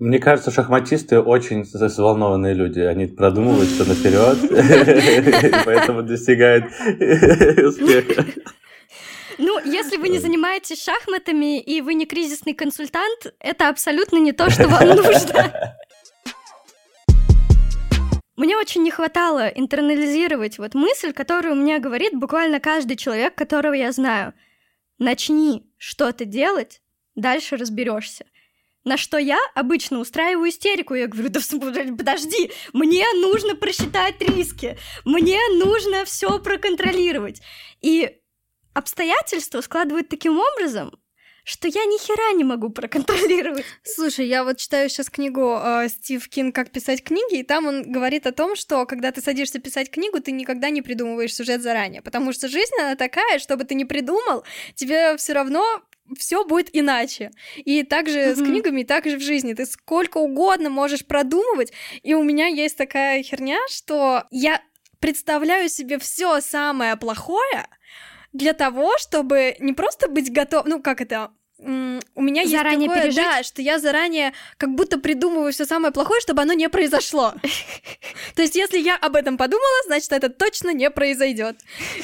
[0.00, 2.80] Мне кажется, шахматисты очень взволнованные люди.
[2.80, 6.64] Они продумывают все наперед, поэтому достигают
[7.62, 8.24] успеха.
[9.38, 14.50] Ну, если вы не занимаетесь шахматами и вы не кризисный консультант, это абсолютно не то,
[14.50, 15.76] что вам нужно.
[18.36, 23.92] Мне очень не хватало интернализировать вот мысль, которую мне говорит буквально каждый человек, которого я
[23.92, 24.32] знаю.
[24.98, 26.80] Начни что-то делать,
[27.14, 28.24] дальше разберешься.
[28.82, 30.94] На что я обычно устраиваю истерику.
[30.94, 31.40] Я говорю, да
[31.98, 37.42] подожди, мне нужно просчитать риски, мне нужно все проконтролировать.
[37.82, 38.19] И
[38.80, 40.92] обстоятельства складывают таким образом,
[41.44, 43.64] что я ни хера не могу проконтролировать.
[43.82, 47.90] Слушай, я вот читаю сейчас книгу э, Стив Кин «Как писать книги», и там он
[47.90, 52.02] говорит о том, что когда ты садишься писать книгу, ты никогда не придумываешь сюжет заранее,
[52.02, 55.64] потому что жизнь, она такая, что бы ты ни придумал, тебе все равно
[56.18, 57.30] все будет иначе.
[57.56, 58.46] И также с Мгм.
[58.46, 59.54] книгами, и также в жизни.
[59.54, 61.72] Ты сколько угодно можешь продумывать.
[62.02, 64.60] И у меня есть такая херня, что я
[64.98, 67.66] представляю себе все самое плохое
[68.32, 71.30] для того, чтобы не просто быть готов, ну как это,
[72.14, 73.22] у меня есть Заранее такое, пережить?
[73.22, 77.34] да, что я заранее как будто придумываю все самое плохое, чтобы оно не произошло.
[78.34, 81.56] То есть, если я об этом подумала, значит, это точно не произойдет.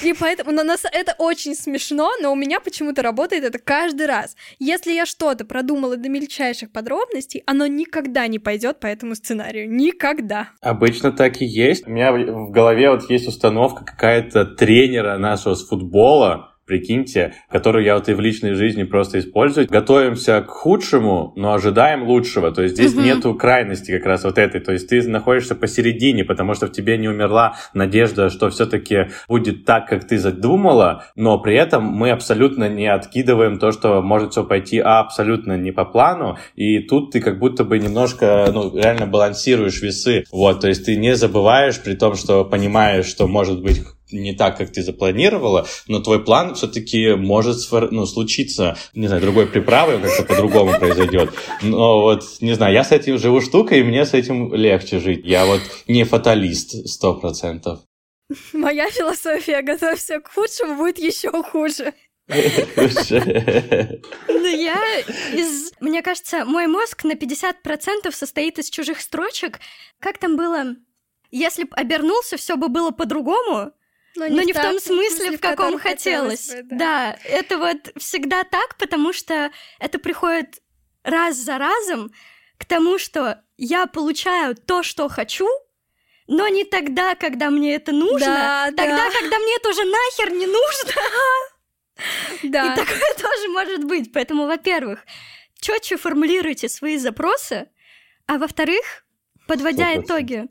[0.03, 4.37] И поэтому на нас это очень смешно, но у меня почему-то работает это каждый раз.
[4.59, 9.71] Если я что-то продумала до мельчайших подробностей, оно никогда не пойдет по этому сценарию.
[9.71, 10.51] Никогда.
[10.61, 11.87] Обычно так и есть.
[11.87, 17.85] У меня в в голове вот есть установка какая-то тренера нашего с футбола, прикиньте, которую
[17.85, 19.67] я вот и в личной жизни просто использую.
[19.69, 22.53] Готовимся к худшему, но ожидаем лучшего.
[22.53, 23.05] То есть здесь Мгм.
[23.05, 24.61] нету крайности как раз вот этой.
[24.61, 29.65] То есть ты находишься посередине, потому что в тебе не умерла надежда, что все-таки будет
[29.65, 34.45] так, как ты задумала, но при этом мы абсолютно не откидываем то, что может все
[34.45, 39.81] пойти абсолютно не по плану, и тут ты как будто бы немножко, ну, реально балансируешь
[39.83, 40.25] весы.
[40.33, 44.57] Вот, то есть ты не забываешь, при том, что понимаешь, что может быть не так,
[44.57, 50.01] как ты запланировала, но твой план все-таки может сфор- ну, случиться, не знаю, другой приправой,
[50.01, 51.31] как-то по-другому произойдет.
[51.63, 55.25] Но вот, не знаю, я с этим живу штукой, и мне с этим легче жить.
[55.25, 57.81] Я вот не фаталист, сто процентов.
[58.53, 61.95] Моя философия «готовься к худшему» будет еще хуже.
[64.29, 65.01] Ну, я
[65.33, 65.73] из...
[65.81, 69.61] Мне кажется, мой мозг на 50% состоит из чужих строчек.
[70.01, 70.75] Как там было?
[71.31, 73.73] Если бы обернулся, все бы было по-другому,
[74.17, 76.49] но не, в том смысле, в каком хотелось.
[76.49, 77.17] бы, да.
[77.25, 80.61] это вот всегда так, потому что это приходит
[81.05, 82.13] раз за разом
[82.59, 85.49] к тому, что я получаю то, что хочу,
[86.27, 89.11] но не тогда, когда мне это нужно, Да, тогда, да.
[89.21, 90.93] когда мне это уже нахер не нужно.
[92.43, 92.75] Да.
[92.75, 94.13] И такое тоже может быть.
[94.13, 95.01] Поэтому, во-первых,
[95.59, 97.71] четче формулируйте свои запросы,
[98.27, 99.07] а во-вторых,
[99.49, 100.05] подводя 100%.
[100.05, 100.47] итоги,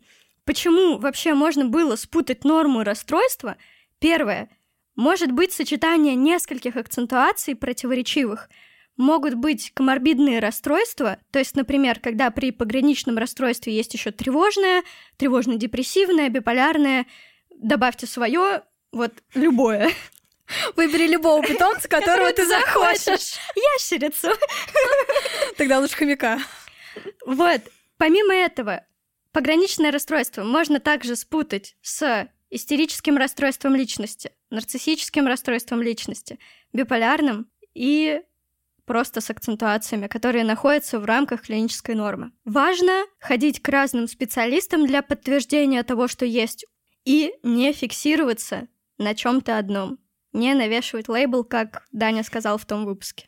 [0.45, 3.57] почему вообще можно было спутать норму и расстройство,
[3.99, 4.49] первое,
[4.95, 8.49] может быть сочетание нескольких акцентуаций противоречивых.
[8.97, 14.83] Могут быть коморбидные расстройства, то есть, например, когда при пограничном расстройстве есть еще тревожное,
[15.17, 17.05] тревожно-депрессивное, биполярное,
[17.49, 19.91] добавьте свое, вот любое.
[20.77, 23.33] Выбери любого питомца, которого ты захочешь.
[23.73, 24.29] Ящерицу.
[25.57, 26.39] Тогда лучше хомяка.
[27.25, 27.61] Вот.
[27.97, 28.85] Помимо этого,
[29.35, 36.39] пограничное расстройство можно также спутать с истерическим расстройством личности, нарциссическим расстройством личности,
[36.71, 38.21] биполярным и
[38.85, 42.31] просто с акцентуациями, которые находятся в рамках клинической нормы.
[42.45, 46.65] Важно ходить к разным специалистам для подтверждения того, что есть,
[47.03, 49.99] и не фиксироваться на чем-то одном,
[50.31, 53.27] не навешивать лейбл, как Даня сказал в том выпуске.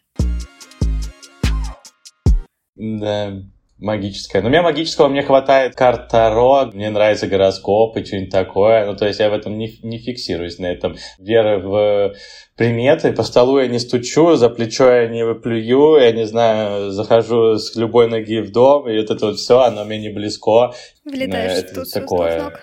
[2.76, 3.44] Да.
[3.80, 4.42] Магическое.
[4.42, 8.86] Но мне магического мне хватает карт Таро, мне нравится гороскоп и что-нибудь такое.
[8.86, 10.98] Ну, то есть я в этом не, не фиксируюсь, на этом.
[11.20, 12.16] Вера в
[12.56, 17.58] приметы, по столу я не стучу, за плечо я не выплюю, я не знаю, захожу
[17.58, 20.74] с любой ноги в дом, и вот это вот все, оно мне не близко.
[21.06, 22.44] Влетаешь это в тут такое.
[22.44, 22.60] ног.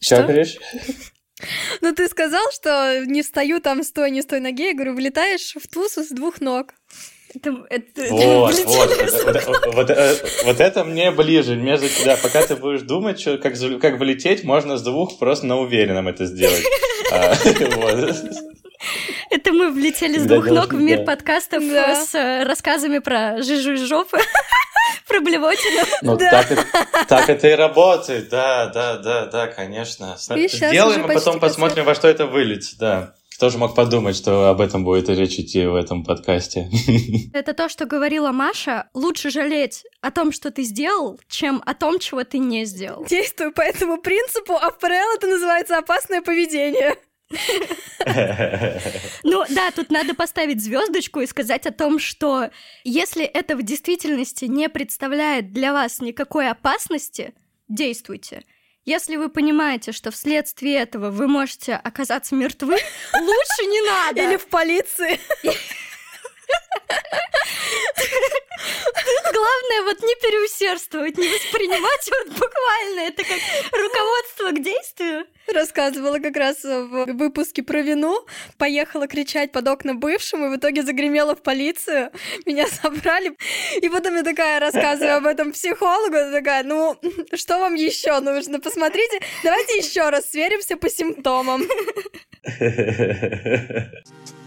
[0.00, 0.24] Что Что?
[0.24, 0.56] говоришь?
[1.82, 4.64] Ну, ты сказал, что не встаю там с той, не с той ноги.
[4.64, 6.74] Я говорю, влетаешь в тусу с двух ног.
[7.34, 11.56] Это, это- Вот, это- вот, вот, вот, вот, вот это мне ближе.
[11.56, 15.58] Между тебя, пока ты будешь думать, что, как, как вылететь, можно с двух просто на
[15.58, 16.64] уверенном это сделать.
[17.12, 17.34] А,
[17.76, 18.14] вот.
[19.30, 21.04] Это мы влетели с двух ног в мир да.
[21.04, 21.94] подкастов Да.
[22.02, 24.18] с э, рассказами про жижу из жопы,
[25.06, 25.84] про блевотину.
[26.02, 26.44] Ну, Да.
[27.08, 30.16] так, и- это и работает, да, да, да, да, конечно.
[30.34, 33.14] И Сделаем, а потом посмотрим, во что это выльет, да.
[33.38, 36.68] Кто же мог подумать, что об этом будет речь идти в этом подкасте?
[37.32, 38.90] Это то, что говорила Маша.
[38.94, 43.04] Лучше жалеть о том, что ты сделал, чем о том, чего ты не сделал.
[43.04, 46.96] Действую по этому принципу, а в ПРЛ это называется опасное поведение.
[49.22, 52.50] Ну да, тут надо поставить звездочку и сказать о том, что
[52.82, 57.34] если это в действительности не представляет для вас никакой опасности,
[57.68, 58.42] действуйте.
[58.84, 62.76] Если вы понимаете, что вследствие этого вы можете оказаться мертвы,
[63.14, 64.22] лучше не надо.
[64.22, 65.20] Или в полиции.
[69.32, 73.38] Главное вот не переусердствовать, не воспринимать вот буквально это как
[73.72, 75.26] руководство к действию.
[75.52, 78.26] Рассказывала как раз в выпуске про вину.
[78.58, 82.10] Поехала кричать под окна бывшему, и в итоге загремела в полицию.
[82.46, 83.36] Меня собрали.
[83.80, 86.16] И потом я такая рассказываю об этом психологу.
[86.32, 86.98] Такая, ну,
[87.34, 88.60] что вам еще нужно?
[88.60, 91.62] Посмотрите, давайте еще раз сверимся по симптомам.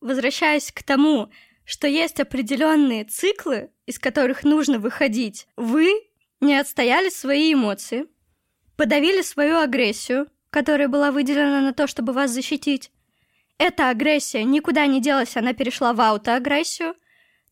[0.00, 1.30] Возвращаясь к тому,
[1.64, 5.88] что есть определенные циклы, из которых нужно выходить, вы
[6.40, 8.06] не отстояли свои эмоции,
[8.76, 12.90] подавили свою агрессию, которая была выделена на то, чтобы вас защитить.
[13.58, 16.94] Эта агрессия никуда не делась, она перешла в аутоагрессию.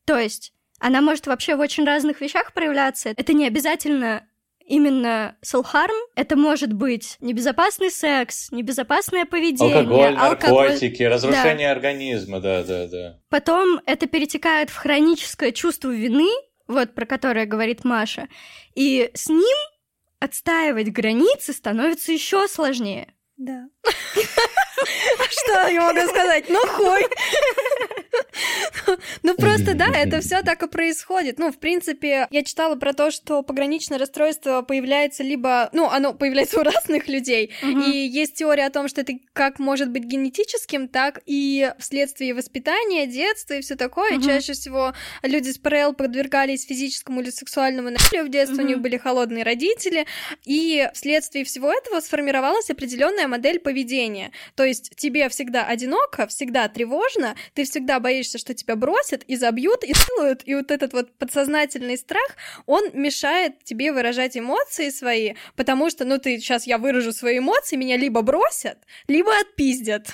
[0.04, 3.11] То есть она может вообще в очень разных вещах проявляться.
[3.16, 4.27] Это не обязательно
[4.68, 5.96] именно self-harm.
[6.14, 10.68] Это может быть небезопасный секс, небезопасное поведение, Алкоголь, алкоголь.
[10.68, 13.18] наркотики, разрушение организма, да, да, да.
[13.31, 16.28] Потом это перетекает в хроническое чувство вины,
[16.66, 18.28] вот про которое говорит Маша.
[18.74, 19.57] И с ним
[20.20, 23.14] отстаивать границы становится еще сложнее.
[23.37, 23.68] Да.
[25.31, 26.48] Что я могу сказать?
[26.48, 27.01] Ну хуй.
[29.22, 31.38] Ну просто да, это все так и происходит.
[31.38, 36.61] Ну, в принципе, я читала про то, что пограничное расстройство появляется либо, ну, оно появляется
[36.61, 41.20] у разных людей, и есть теория о том, что это как может быть генетическим, так
[41.27, 44.20] и вследствие воспитания, детства и все такое.
[44.20, 48.96] Чаще всего люди с ПРЛ подвергались физическому или сексуальному насилию в детстве, у них были
[48.96, 50.07] холодные родители,
[50.44, 53.77] и вследствие всего этого сформировалась определенная модель поведения.
[54.54, 59.84] То есть тебе всегда одиноко, всегда тревожно, ты всегда боишься, что тебя бросят и забьют,
[59.84, 62.36] и сделают, и вот этот вот подсознательный страх,
[62.66, 67.76] он мешает тебе выражать эмоции свои, потому что, ну, ты сейчас я выражу свои эмоции,
[67.76, 70.08] меня либо бросят, либо отпиздят.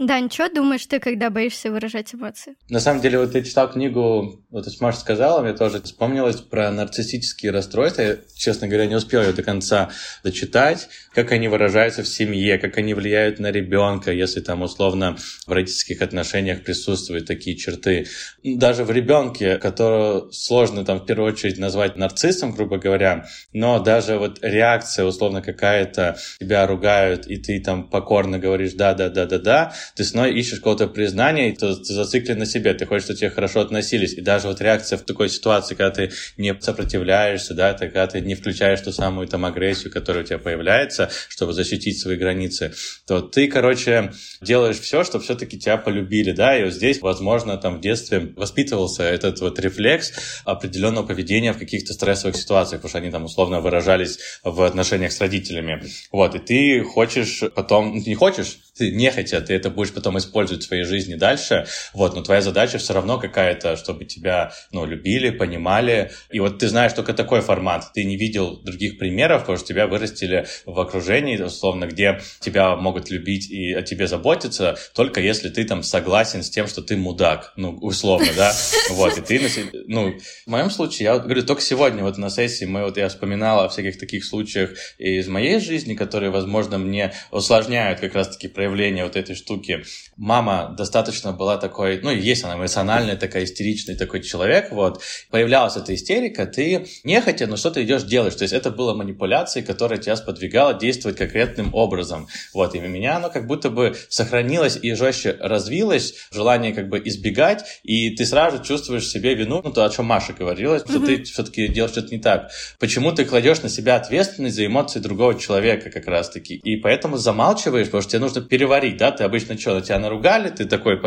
[0.00, 2.54] Дань, что думаешь ты, когда боишься выражать эмоции?
[2.70, 7.52] На самом деле, вот я читал книгу, вот Маша сказала, мне тоже вспомнилось про нарциссические
[7.52, 8.00] расстройства.
[8.00, 9.90] Я, честно говоря, не успел ее до конца
[10.24, 15.52] дочитать, как они выражаются в семье, как они влияют на ребенка, если там условно в
[15.52, 18.06] родительских отношениях присутствуют такие черты.
[18.42, 24.16] Даже в ребенке, которого сложно там в первую очередь назвать нарциссом, грубо говоря, но даже
[24.16, 30.58] вот реакция условно какая-то, тебя ругают, и ты там покорно говоришь да-да-да-да-да, ты снова ищешь
[30.58, 34.14] какого-то признания, и ты, ты зациклен на себе, ты хочешь, чтобы тебе хорошо относились.
[34.14, 38.20] И даже вот реакция в такой ситуации, когда ты не сопротивляешься, да, ты, когда ты
[38.20, 42.72] не включаешь ту самую там агрессию, которая у тебя появляется, чтобы защитить свои границы,
[43.06, 47.78] то ты, короче, делаешь все, чтобы все-таки тебя полюбили, да, и вот здесь, возможно, там
[47.78, 50.12] в детстве воспитывался этот вот рефлекс
[50.44, 55.20] определенного поведения в каких-то стрессовых ситуациях, потому что они там условно выражались в отношениях с
[55.20, 55.82] родителями.
[56.12, 60.16] Вот, и ты хочешь потом, ну, ты не хочешь, ты нехотя, ты это будешь потом
[60.16, 64.86] использовать в своей жизни дальше, вот, но твоя задача все равно какая-то, чтобы тебя, ну,
[64.86, 69.58] любили, понимали, и вот ты знаешь только такой формат, ты не видел других примеров, потому
[69.58, 75.20] что тебя вырастили в окружении, условно, где тебя могут любить и о тебе заботиться, только
[75.20, 78.54] если ты там согласен с тем, что ты мудак, ну, условно, да,
[78.92, 79.40] вот, и ты
[79.88, 83.60] ну, в моем случае, я говорю, только сегодня вот на сессии мы вот я вспоминал
[83.60, 88.69] о всяких таких случаях из моей жизни, которые, возможно, мне усложняют как раз-таки проявление
[89.04, 89.84] вот этой штуки.
[90.16, 95.02] Мама достаточно была такой, ну, есть она эмоциональная, такая истеричный такой человек, вот.
[95.30, 98.34] Появлялась эта истерика, ты нехотя, но что ты идешь делаешь.
[98.34, 102.28] То есть это было манипуляцией, которая тебя сподвигала действовать конкретным образом.
[102.54, 107.00] Вот, и у меня оно как будто бы сохранилось и жестче развилось, желание как бы
[107.04, 111.06] избегать, и ты сразу чувствуешь себе вину, ну, то, о чем Маша говорила, что mm-hmm.
[111.06, 112.50] ты все-таки делаешь что-то не так.
[112.78, 116.56] Почему ты кладешь на себя ответственность за эмоции другого человека как раз-таки?
[116.56, 120.50] И поэтому замалчиваешь, потому что тебе нужно переварить, да, ты обычно что, на тебя наругали,
[120.50, 121.00] ты такой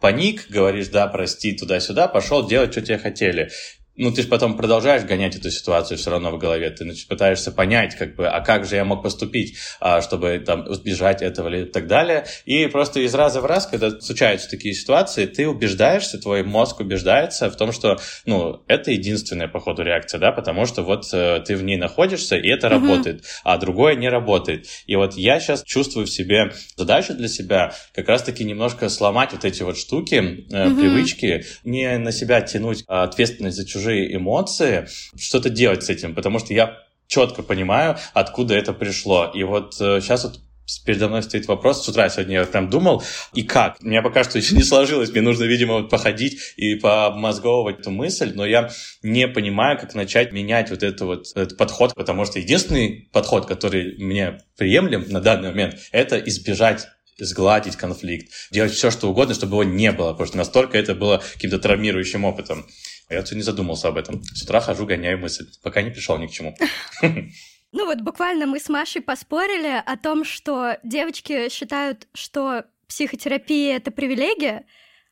[0.00, 3.52] паник, говоришь, да, прости, туда-сюда, пошел делать, что тебе хотели
[3.96, 6.70] ну, ты же потом продолжаешь гонять эту ситуацию все равно в голове.
[6.70, 10.70] Ты значит, пытаешься понять, как бы, а как же я мог поступить, а, чтобы там
[10.72, 12.26] избежать этого или так далее.
[12.44, 17.50] И просто из раза в раз, когда случаются такие ситуации, ты убеждаешься, твой мозг убеждается
[17.50, 21.56] в том, что, ну, это единственная, по ходу, реакция, да, потому что вот э, ты
[21.56, 22.70] в ней находишься, и это mm-hmm.
[22.70, 24.66] работает, а другое не работает.
[24.86, 29.44] И вот я сейчас чувствую в себе задачу для себя как раз-таки немножко сломать вот
[29.44, 30.80] эти вот штуки, mm-hmm.
[30.80, 36.38] привычки, не на себя тянуть ответственность за чужие чужие эмоции, что-то делать с этим, потому
[36.38, 39.30] что я четко понимаю, откуда это пришло.
[39.32, 40.40] И вот э, сейчас вот
[40.84, 43.76] передо мной стоит вопрос, с утра сегодня я прям думал, и как?
[43.80, 47.92] У меня пока что еще не сложилось, мне нужно, видимо, вот походить и помозговывать эту
[47.92, 48.70] мысль, но я
[49.04, 53.96] не понимаю, как начать менять вот, это вот этот подход, потому что единственный подход, который
[53.98, 59.64] мне приемлем на данный момент, это избежать сгладить конфликт, делать все, что угодно, чтобы его
[59.64, 62.66] не было, потому что настолько это было каким-то травмирующим опытом.
[63.08, 64.22] А я все не задумался об этом.
[64.22, 66.56] С утра хожу, гоняю мысль, пока не пришел ни к чему.
[67.72, 73.90] Ну вот буквально мы с Машей поспорили о том, что девочки считают, что психотерапия— это
[73.90, 74.64] привилегия,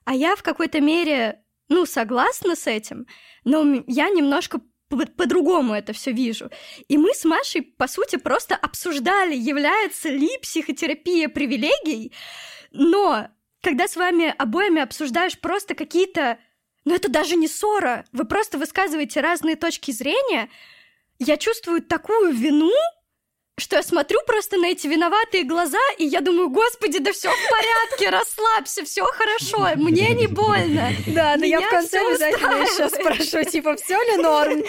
[0.04, 3.06] а я в какой-то мере, ну, согласна с этим,
[3.44, 6.50] но я немножко по-другому это все вижу.
[6.88, 12.12] И мы с Машей, по сути, просто обсуждали, является ли психотерапия привилегией,
[12.70, 13.28] но
[13.60, 16.38] когда с вами обоими обсуждаешь просто какие-то
[16.84, 18.04] но это даже не ссора.
[18.12, 20.50] Вы просто высказываете разные точки зрения.
[21.18, 22.72] Я чувствую такую вину,
[23.56, 27.50] что я смотрю просто на эти виноватые глаза, и я думаю, господи, да все в
[27.50, 30.90] порядке, расслабься, все хорошо, мне не больно.
[31.06, 34.62] Да, но я в конце обязательно сейчас спрошу, типа, все ли норм?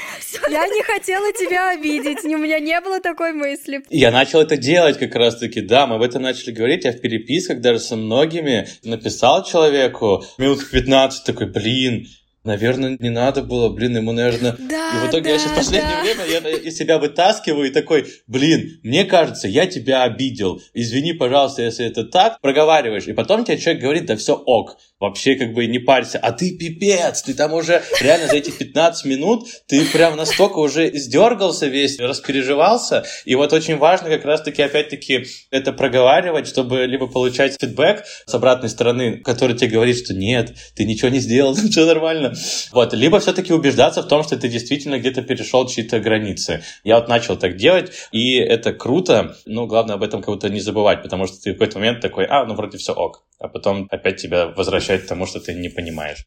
[0.50, 3.84] Я не хотела тебя обидеть, у меня не было такой мысли.
[3.90, 7.62] Я начал это делать как раз-таки, да, мы об этом начали говорить, я в переписках
[7.62, 12.08] даже со многими написал человеку минут 15, такой, блин,
[12.46, 14.56] Наверное, не надо было, блин, ему, наверное...
[14.58, 16.02] Да, и в итоге да, я сейчас в последнее да.
[16.02, 20.62] время я из себя вытаскиваю и такой, блин, мне кажется, я тебя обидел.
[20.76, 22.40] Извини, пожалуйста, если это так.
[22.42, 23.08] Проговариваешь.
[23.08, 26.58] И потом тебе человек говорит, да все ок вообще как бы не парься, а ты
[26.58, 32.00] пипец, ты там уже реально за эти 15 минут, ты прям настолько уже издергался весь,
[32.00, 38.34] распереживался, и вот очень важно как раз-таки опять-таки это проговаривать, чтобы либо получать фидбэк с
[38.34, 42.34] обратной стороны, который тебе говорит, что нет, ты ничего не сделал, все нормально,
[42.72, 46.64] вот, либо все-таки убеждаться в том, что ты действительно где-то перешел чьи-то границы.
[46.84, 51.04] Я вот начал так делать, и это круто, но главное об этом как-то не забывать,
[51.04, 54.18] потому что ты в какой-то момент такой, а, ну вроде все ок, а потом опять
[54.18, 56.26] тебя возвращает к тому, что ты не понимаешь.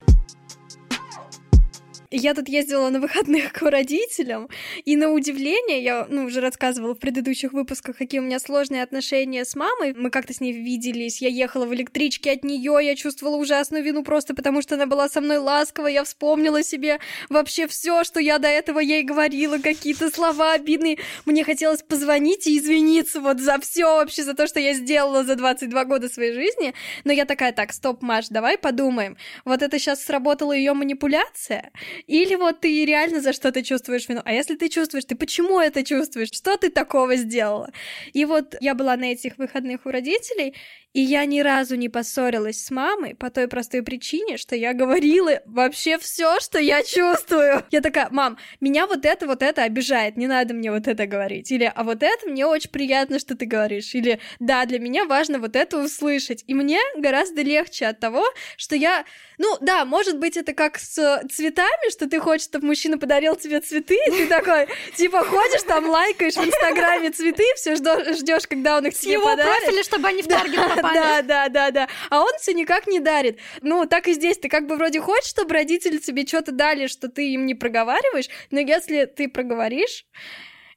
[2.11, 4.49] Я тут ездила на выходных к родителям,
[4.87, 9.45] и на удивление, я ну, уже рассказывала в предыдущих выпусках, какие у меня сложные отношения
[9.45, 9.93] с мамой.
[9.95, 14.05] Мы как-то с ней виделись, я ехала в электричке от нее, я чувствовала ужасную вину
[14.05, 16.99] просто потому, что она была со мной ласкова, я вспомнила себе
[17.29, 20.99] вообще все, что я до этого ей говорила, какие-то слова обидные.
[21.27, 25.37] Мне хотелось позвонить и извиниться вот за все вообще, за то, что я сделала за
[25.37, 26.73] 22 года своей жизни.
[27.05, 29.19] Но я такая, так, стоп, Маш, давай подумаем.
[29.45, 31.71] Вот это сейчас сработала ее манипуляция,
[32.07, 34.23] или вот ты реально за что-то чувствуешь вину.
[34.25, 36.31] А если ты чувствуешь, ты почему это чувствуешь?
[36.33, 37.71] Что ты такого сделала?
[38.13, 40.55] И вот я была на этих выходных у родителей,
[40.99, 45.41] и я ни разу не поссорилась с мамой по той простой причине, что я говорила
[45.47, 47.63] вообще все, что я чувствую.
[47.71, 51.53] Я такая, мам, меня вот это, вот это обижает, не надо мне вот это говорить.
[51.53, 53.95] Или, а вот это мне очень приятно, что ты говоришь.
[53.95, 56.43] Или, да, для меня важно вот это услышать.
[56.49, 58.25] И мне гораздо легче от того,
[58.57, 59.05] что я,
[59.39, 63.61] ну, да, может быть, это как с цветами, что ты хочешь, чтобы мужчина подарил тебе
[63.61, 68.87] цветы, и ты такой, типа, ходишь там, лайкаешь в Инстаграме цветы, все ждешь, когда он
[68.87, 69.45] их тебе подарит.
[69.45, 70.88] Его профиля, чтобы они в таргет попали.
[70.95, 71.89] Да, да, да, да.
[72.11, 73.39] А он все никак не дарит.
[73.63, 74.39] Ну, так и здесь.
[74.39, 78.29] Ты как бы вроде хочешь, чтобы родители тебе что-то дали, что ты им не проговариваешь,
[78.51, 80.07] но если ты проговоришь,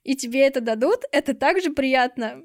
[0.03, 2.41] и тебе это дадут, это также приятно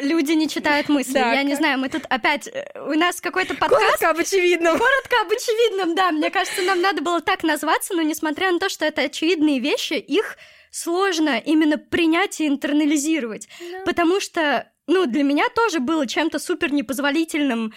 [0.00, 1.12] люди не читают мысли.
[1.12, 2.48] Да, Я не знаю, мы тут опять...
[2.48, 3.82] э, У нас какой-то подкаст...
[3.82, 4.78] Коротко об очевидном.
[4.78, 6.10] Коротко об очевидном, да.
[6.10, 9.94] Мне кажется, нам надо было так назваться, но несмотря на то, что это очевидные вещи,
[9.94, 10.36] их
[10.70, 13.48] сложно именно принять и интернализировать.
[13.84, 17.72] Потому что, ну, для меня тоже было чем-то супер непозволительным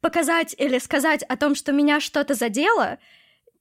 [0.00, 2.98] показать или сказать о том, что меня что-то задело,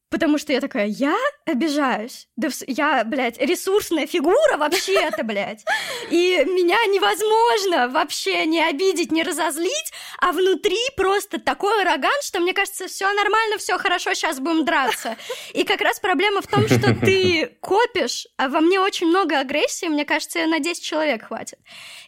[0.09, 2.27] Потому что я такая, я обижаюсь.
[2.35, 5.63] Да я, блядь, ресурсная фигура вообще-то, блядь.
[6.09, 12.53] И меня невозможно вообще не обидеть, не разозлить, а внутри просто такой ураган, что мне
[12.53, 15.15] кажется, все нормально, все хорошо, сейчас будем драться.
[15.53, 19.85] И как раз проблема в том, что ты копишь, а во мне очень много агрессии,
[19.85, 21.59] мне кажется, на 10 человек хватит.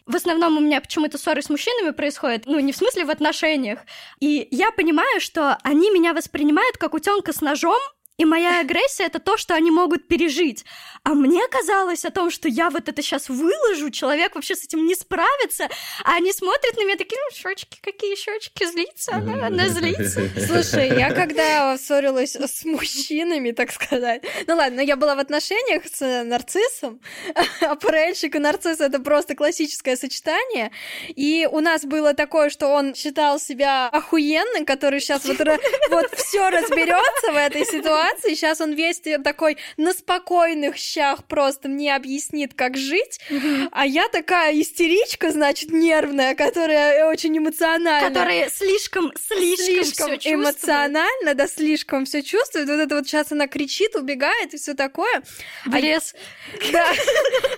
[0.06, 3.80] В основном у меня почему-то ссоры с мужчинами происходят, ну, не в смысле в отношениях.
[4.20, 7.78] И я понимаю, что они меня воспринимают как утенка с ножом,
[8.18, 10.64] и моя агрессия это то, что они могут пережить.
[11.02, 14.86] А мне казалось о том, что я вот это сейчас выложу, человек вообще с этим
[14.86, 15.68] не справится,
[16.04, 20.28] а они смотрят на меня такие, ну, щечки, какие щечки, злится она, она злится.
[20.46, 26.24] Слушай, я когда ссорилась с мужчинами, так сказать, ну ладно, я была в отношениях с
[26.24, 27.00] нарциссом,
[27.62, 30.70] а ПРЛьщик и нарцисс— это просто классическое сочетание,
[31.08, 37.32] и у нас было такое, что он считал себя охуенным, который сейчас вот все разберется
[37.32, 43.20] в этой ситуации, сейчас он весь такой на спокойных щах просто мне объяснит, как жить,
[43.70, 48.08] а я такая истеричка, значит, нервная, которая очень эмоциональная.
[48.08, 50.26] Которые слишком, слишком, слишком чувствуют.
[50.26, 52.68] эмоционально, да, слишком все чувствует.
[52.68, 55.22] Вот это вот сейчас она кричит, убегает и все такое.
[55.66, 56.14] В А лес.
[56.72, 56.86] Да.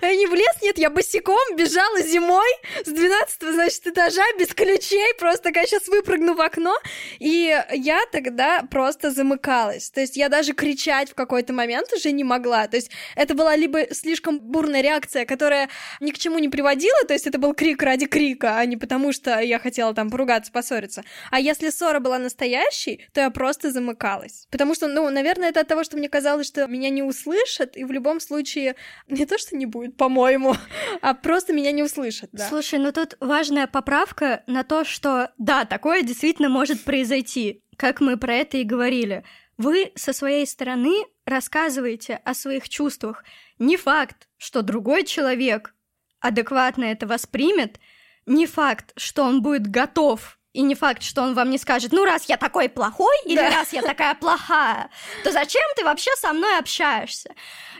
[0.01, 2.47] А не в лес, нет, я босиком бежала зимой
[2.85, 6.77] с 12 значит, этажа без ключей, просто такая сейчас выпрыгну в окно.
[7.19, 9.89] И я тогда просто замыкалась.
[9.89, 12.67] То есть я даже кричать в какой-то момент уже не могла.
[12.67, 15.69] То есть это была либо слишком бурная реакция, которая
[16.01, 19.13] ни к чему не приводила, то есть это был крик ради крика, а не потому,
[19.13, 21.03] что я хотела там поругаться, поссориться.
[21.31, 24.47] А если ссора была настоящей, то я просто замыкалась.
[24.51, 27.85] Потому что, ну, наверное, это от того, что мне казалось, что меня не услышат, и
[27.85, 28.75] в любом случае
[29.07, 30.55] не то, что не будет, по-моему,
[31.01, 32.49] а просто меня не услышат, да.
[32.49, 38.17] Слушай, ну тут важная поправка на то, что да, такое действительно может произойти, как мы
[38.17, 39.23] про это и говорили.
[39.57, 43.23] Вы со своей стороны рассказываете о своих чувствах.
[43.57, 45.73] Не факт, что другой человек
[46.19, 47.79] адекватно это воспримет,
[48.25, 52.05] не факт, что он будет готов и не факт, что он вам не скажет, ну,
[52.05, 53.49] раз я такой плохой или Да.
[53.49, 54.89] раз я такая плохая,
[55.23, 57.33] то зачем ты вообще со мной общаешься?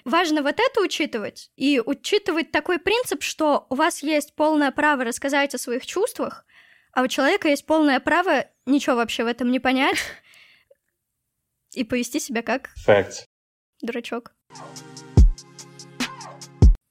[0.04, 5.56] Важно вот это учитывать и учитывать такой принцип, что у вас есть полное право рассказать
[5.56, 6.46] о своих чувствах,
[6.92, 9.98] а у человека есть полное право ничего вообще в этом не понять
[11.76, 13.26] и повести себя как Факт.
[13.82, 14.34] дурачок.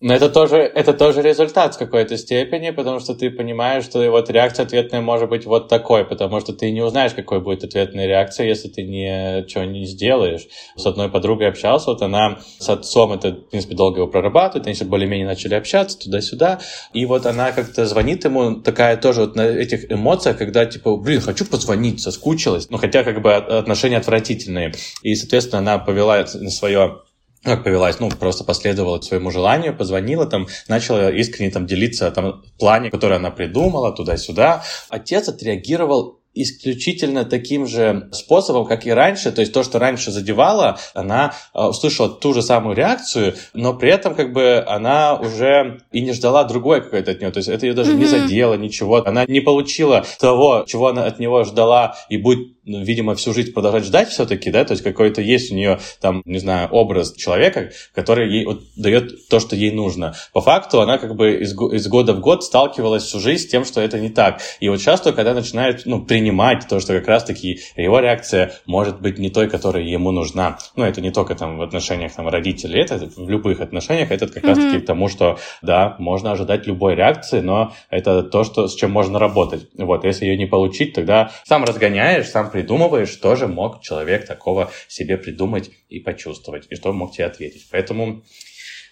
[0.05, 4.28] Но это тоже, это тоже результат в какой-то степени, потому что ты понимаешь, что вот
[4.28, 8.46] реакция ответная может быть вот такой, потому что ты не узнаешь, какой будет ответная реакция,
[8.46, 10.46] если ты ничего не сделаешь.
[10.76, 14.74] С одной подругой общался, вот она с отцом, это, в принципе, долго его прорабатывает, они
[14.74, 16.61] все более-менее начали общаться туда-сюда,
[16.92, 21.22] и вот она как-то звонит ему, такая тоже вот на этих эмоциях, когда типа, блин,
[21.22, 24.74] хочу позвонить, соскучилась, ну хотя как бы от- отношения отвратительные.
[25.02, 26.98] И, соответственно, она повела свое
[27.45, 32.90] как повелась, ну, просто последовала своему желанию, позвонила там, начала искренне там делиться там плане,
[32.90, 34.64] который она придумала, туда-сюда.
[34.88, 40.78] Отец отреагировал исключительно таким же способом, как и раньше, то есть то, что раньше задевало,
[40.92, 46.01] она э, услышала ту же самую реакцию, но при этом как бы она уже и
[46.01, 48.09] не ждала другой какой-то от нее, то есть это ее даже не Мгм.
[48.09, 53.14] задело, ничего, она не получила того, чего она от него ждала и будет, ну, видимо,
[53.14, 56.68] всю жизнь продолжать ждать все-таки, да, то есть какой-то есть у нее там, не знаю,
[56.70, 60.14] образ человека, который ей вот дает то, что ей нужно.
[60.32, 63.64] По факту она как бы из, из года в год сталкивалась всю жизнь с тем,
[63.64, 64.40] что это не так.
[64.60, 69.18] И вот только когда начинает, ну, принимать то, что как раз-таки его реакция может быть
[69.18, 70.58] не той, которая ему нужна.
[70.76, 74.44] Ну, это не только там в отношениях там родителей, это в любых отношениях, это как
[74.44, 78.90] раз-таки к тому, что, да, можно ожидать любой реакции, но это то, что, с чем
[78.90, 79.68] можно работать.
[79.76, 84.70] Вот, если ее не получить, тогда сам разгоняешь, сам придумываешь, что же мог человек такого
[84.86, 87.66] себе придумать и почувствовать, и что мог тебе ответить.
[87.72, 88.22] Поэтому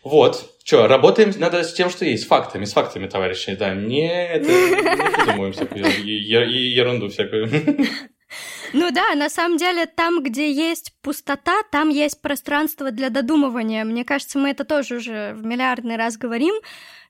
[0.02, 0.56] вот.
[0.64, 4.48] Что, работаем надо с тем, что есть, с фактами, с фактами, товарищи, да, не, это,
[4.48, 7.48] не придумываем всякую ерунду всякую.
[8.72, 13.84] Ну да, на самом деле там, где есть пустота, там есть пространство для додумывания.
[13.84, 16.54] Мне кажется, мы это тоже уже в миллиардный раз говорим,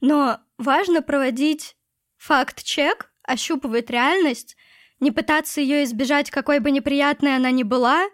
[0.01, 1.77] но важно проводить
[2.19, 4.57] факт-чек, ощупывать реальность,
[5.03, 8.05] не пытаться ее избежать, какой бы неприятной она ни была,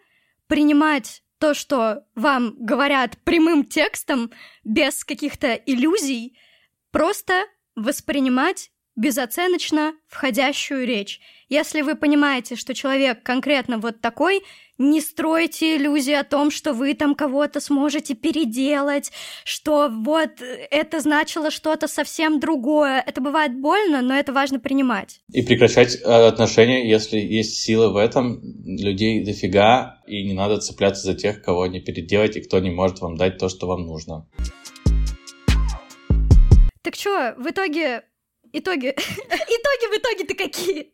[0.46, 4.32] принимать то, что вам говорят прямым текстом,
[4.64, 6.38] без каких-то иллюзий,
[6.90, 7.44] просто
[7.76, 11.20] воспринимать безоценочно входящую речь.
[11.50, 14.42] Если вы понимаете, что человек конкретно вот такой,
[14.78, 19.10] не стройте иллюзии о том, что вы там кого-то сможете переделать,
[19.44, 20.30] что вот
[20.70, 23.02] это значило что-то совсем другое.
[23.04, 25.20] Это бывает больно, но это важно принимать.
[25.32, 28.40] И прекращать э, отношения, если есть силы в этом.
[28.64, 33.00] Людей дофига, и не надо цепляться за тех, кого не переделать, и кто не может
[33.00, 34.26] вам дать то, что вам нужно.
[36.82, 38.04] Так что, в итоге...
[38.52, 38.88] Итоги...
[38.96, 40.92] Итоги в итоге-то какие?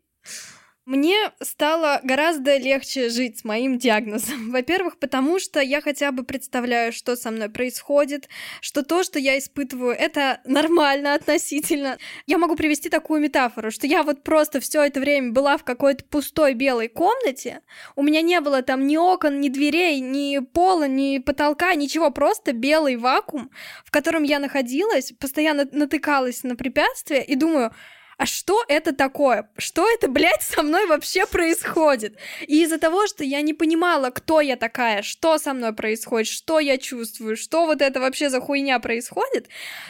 [0.86, 4.50] Мне стало гораздо легче жить с моим диагнозом.
[4.52, 8.28] Во-первых, потому что я хотя бы представляю, что со мной происходит,
[8.60, 11.96] что то, что я испытываю, это нормально относительно.
[12.26, 16.04] Я могу привести такую метафору, что я вот просто все это время была в какой-то
[16.04, 17.62] пустой белой комнате,
[17.96, 22.52] у меня не было там ни окон, ни дверей, ни пола, ни потолка, ничего, просто
[22.52, 23.50] белый вакуум,
[23.86, 27.72] в котором я находилась, постоянно натыкалась на препятствия и думаю,
[28.16, 29.50] а что это такое?
[29.58, 32.16] Что это, блядь, со мной вообще происходит?
[32.46, 36.60] И из-за того, что я не понимала, кто я такая, что со мной происходит, что
[36.60, 39.48] я чувствую, что вот это вообще за хуйня происходит,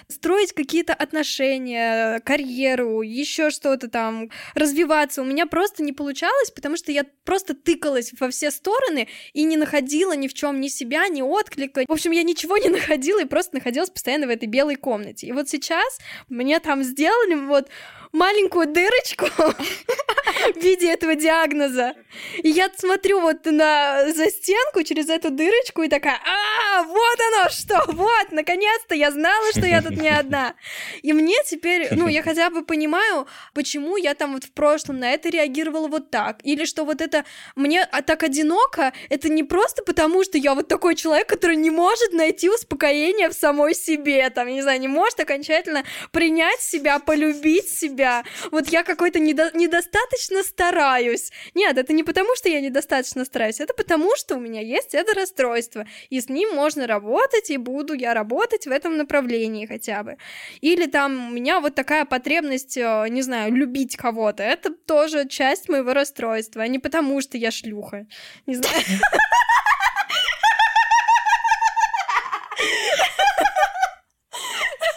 [0.08, 6.92] строить какие-то отношения, карьеру, еще что-то там, развиваться у меня просто не получалось, потому что
[6.92, 11.22] я просто тыкалась во все стороны и не находила ни в чем ни себя, ни
[11.22, 11.84] отклика.
[11.86, 15.26] В общем, я ничего не находила и просто находилась постоянно в этой белой комнате.
[15.26, 15.98] И вот сейчас
[16.28, 17.68] мне там сделали вот
[18.14, 21.94] маленькую дырочку в виде этого диагноза.
[22.42, 27.50] И я смотрю вот на за стенку через эту дырочку и такая, а, вот оно
[27.50, 30.54] что, вот, наконец-то я знала, что я тут не одна.
[31.02, 35.10] И мне теперь, ну, я хотя бы понимаю, почему я там вот в прошлом на
[35.10, 36.38] это реагировала вот так.
[36.44, 37.24] Или что вот это
[37.56, 41.70] мне а, так одиноко, это не просто потому, что я вот такой человек, который не
[41.70, 47.68] может найти успокоение в самой себе, там, не знаю, не может окончательно принять себя, полюбить
[47.68, 48.24] себя, себя.
[48.50, 51.30] Вот я какой-то недо- недостаточно стараюсь.
[51.54, 55.14] Нет, это не потому, что я недостаточно стараюсь, это потому, что у меня есть это
[55.14, 60.16] расстройство, и с ним можно работать, и буду я работать в этом направлении хотя бы.
[60.60, 65.68] Или там у меня вот такая потребность, э, не знаю, любить кого-то, это тоже часть
[65.68, 68.06] моего расстройства, а не потому, что я шлюха.
[68.46, 68.84] Не знаю.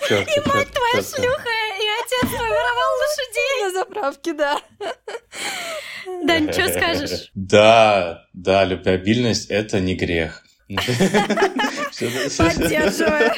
[0.10, 1.57] И мать твоя шлюха твой воровал
[3.08, 4.62] лошадей на заправке, да.
[6.24, 7.32] Да, ничего скажешь?
[7.36, 10.44] Да, да, любвеобильность— это не грех.
[12.38, 13.32] Поддерживаю.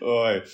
[0.00, 0.44] Ой,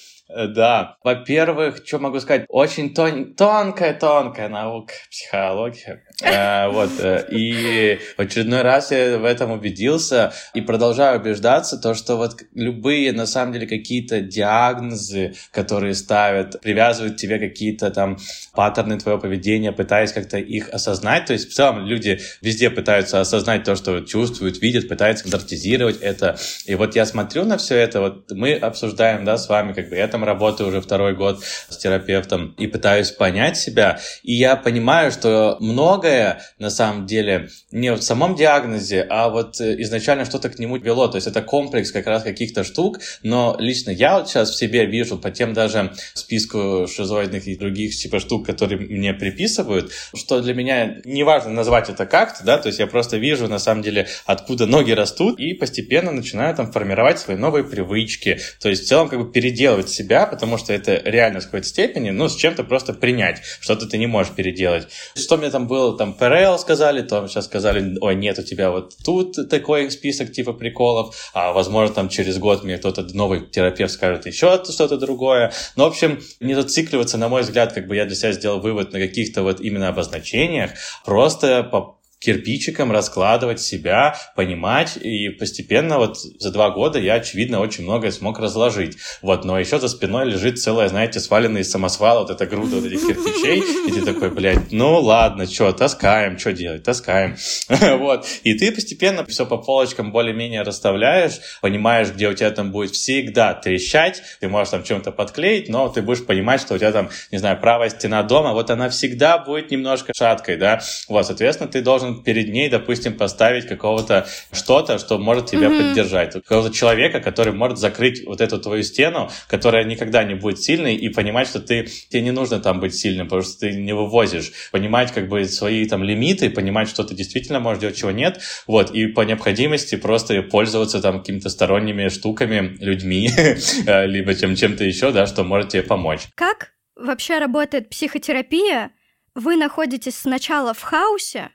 [0.48, 0.96] да.
[1.02, 2.44] Во-первых, что могу сказать?
[2.48, 6.02] Очень тон- тонкая-тонкая наука, психология.
[6.22, 6.90] Э, вот.
[7.00, 12.36] Э, и в очередной раз я в этом убедился и продолжаю убеждаться, то, что вот
[12.54, 18.18] любые, на самом деле, какие-то диагнозы, которые ставят, привязывают тебе какие-то там
[18.54, 21.26] паттерны твоего поведения, пытаясь как-то их осознать.
[21.26, 26.36] То есть, в целом, люди везде пытаются осознать то, что чувствуют, видят, пытаются стандартизировать это.
[26.66, 29.96] И вот я смотрю на все это, вот мы обсуждаем, да, с вами, как бы
[29.96, 34.00] я работаю уже второй год с терапевтом и пытаюсь понять себя.
[34.22, 39.80] И я понимаю, что многое на самом деле не в самом диагнозе, а вот э,
[39.82, 41.08] изначально что-то к нему вело.
[41.08, 44.86] То есть это комплекс как раз каких-то штук, но лично я вот сейчас в себе
[44.86, 50.54] вижу по тем даже списку шизоидных и других типа штук, которые мне приписывают, что для
[50.54, 54.66] меня неважно назвать это как-то, да, то есть я просто вижу на самом деле, откуда
[54.66, 58.40] ноги растут и постепенно начинаю там формировать свои новые привычки.
[58.60, 62.10] То есть в целом как бы переделывать себя, потому что это реально в какой-то степени,
[62.10, 64.88] ну, с чем-то просто принять, что-то ты не можешь переделать.
[65.14, 68.94] Что мне там было, там, ПРЛ сказали, то сейчас сказали, ой, нет, у тебя вот
[69.04, 74.26] тут такой список типа приколов, а возможно там через год мне кто-то новый терапевт скажет
[74.26, 75.52] еще что-то другое.
[75.76, 78.60] Но, ну, в общем, не зацикливаться, на мой взгляд, как бы я для себя сделал
[78.60, 80.72] вывод на каких-то вот именно обозначениях,
[81.04, 87.84] просто по кирпичиком раскладывать себя, понимать, и постепенно вот за два года я, очевидно, очень
[87.84, 88.96] многое смог разложить.
[89.22, 93.00] Вот, но еще за спиной лежит целая, знаете, сваленный самосвал, вот эта груда вот этих
[93.06, 97.36] кирпичей, и ты такой, блядь, ну ладно, что, таскаем, что делать, таскаем.
[97.98, 102.92] вот, и ты постепенно все по полочкам более-менее расставляешь, понимаешь, где у тебя там будет
[102.92, 107.10] всегда трещать, ты можешь там чем-то подклеить, но ты будешь понимать, что у тебя там,
[107.32, 111.82] не знаю, правая стена дома, вот она всегда будет немножко шаткой, да, вот, соответственно, ты
[111.82, 115.88] должен перед ней, допустим, поставить какого-то что-то, что может тебя mm-hmm.
[115.88, 116.32] поддержать.
[116.32, 121.08] Какого-то человека, который может закрыть вот эту твою стену, которая никогда не будет сильной, и
[121.08, 124.52] понимать, что ты, тебе не нужно там быть сильным, потому что ты не вывозишь.
[124.70, 128.40] Понимать как бы свои там лимиты, понимать, что ты действительно можешь делать, чего нет.
[128.66, 133.30] Вот, и по необходимости просто пользоваться там какими-то сторонними штуками, людьми,
[133.86, 136.22] либо чем- чем-то еще, да, что может тебе помочь.
[136.34, 138.90] Как вообще работает психотерапия,
[139.34, 141.50] вы находитесь сначала в хаосе,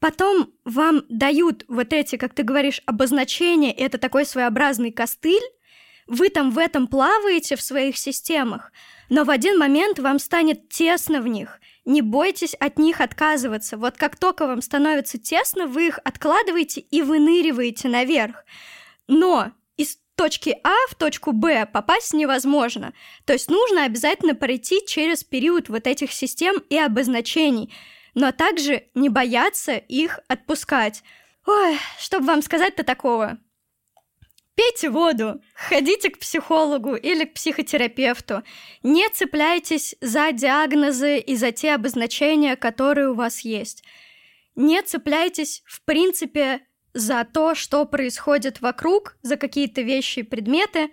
[0.00, 5.42] потом вам дают вот эти, как ты говоришь, обозначения, это такой своеобразный костыль,
[6.06, 8.72] вы там в этом плаваете в своих системах,
[9.08, 11.60] но в один момент вам станет тесно в них.
[11.84, 13.76] Не бойтесь от них отказываться.
[13.76, 18.44] Вот как только вам становится тесно, вы их откладываете и выныриваете наверх.
[19.06, 22.92] Но из точки А в точку Б попасть невозможно.
[23.24, 27.72] То есть нужно обязательно пройти через период вот этих систем и обозначений,
[28.16, 31.04] но также не бояться их отпускать.
[31.46, 33.38] Ой, что вам сказать-то такого?
[34.54, 38.42] Пейте воду, ходите к психологу или к психотерапевту.
[38.82, 43.84] Не цепляйтесь за диагнозы и за те обозначения, которые у вас есть.
[44.54, 46.62] Не цепляйтесь, в принципе,
[46.94, 50.90] за то, что происходит вокруг, за какие-то вещи и предметы.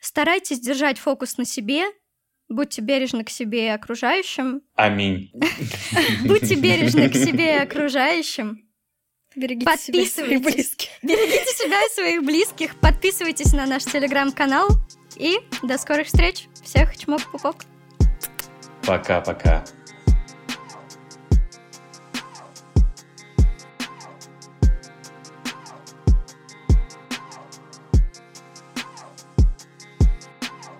[0.00, 1.84] Старайтесь держать фокус на себе,
[2.48, 4.62] будьте бережны к себе и окружающим.
[4.74, 5.32] Аминь.
[6.24, 8.62] Будьте бережны к себе и окружающим.
[9.34, 10.88] Берегите себя и своих близких.
[11.02, 12.74] Берегите себя и своих близких.
[12.80, 14.68] Подписывайтесь на наш телеграм-канал.
[15.16, 16.46] И до скорых встреч.
[16.62, 17.64] Всех чмок-пупок.
[18.86, 19.64] Пока-пока.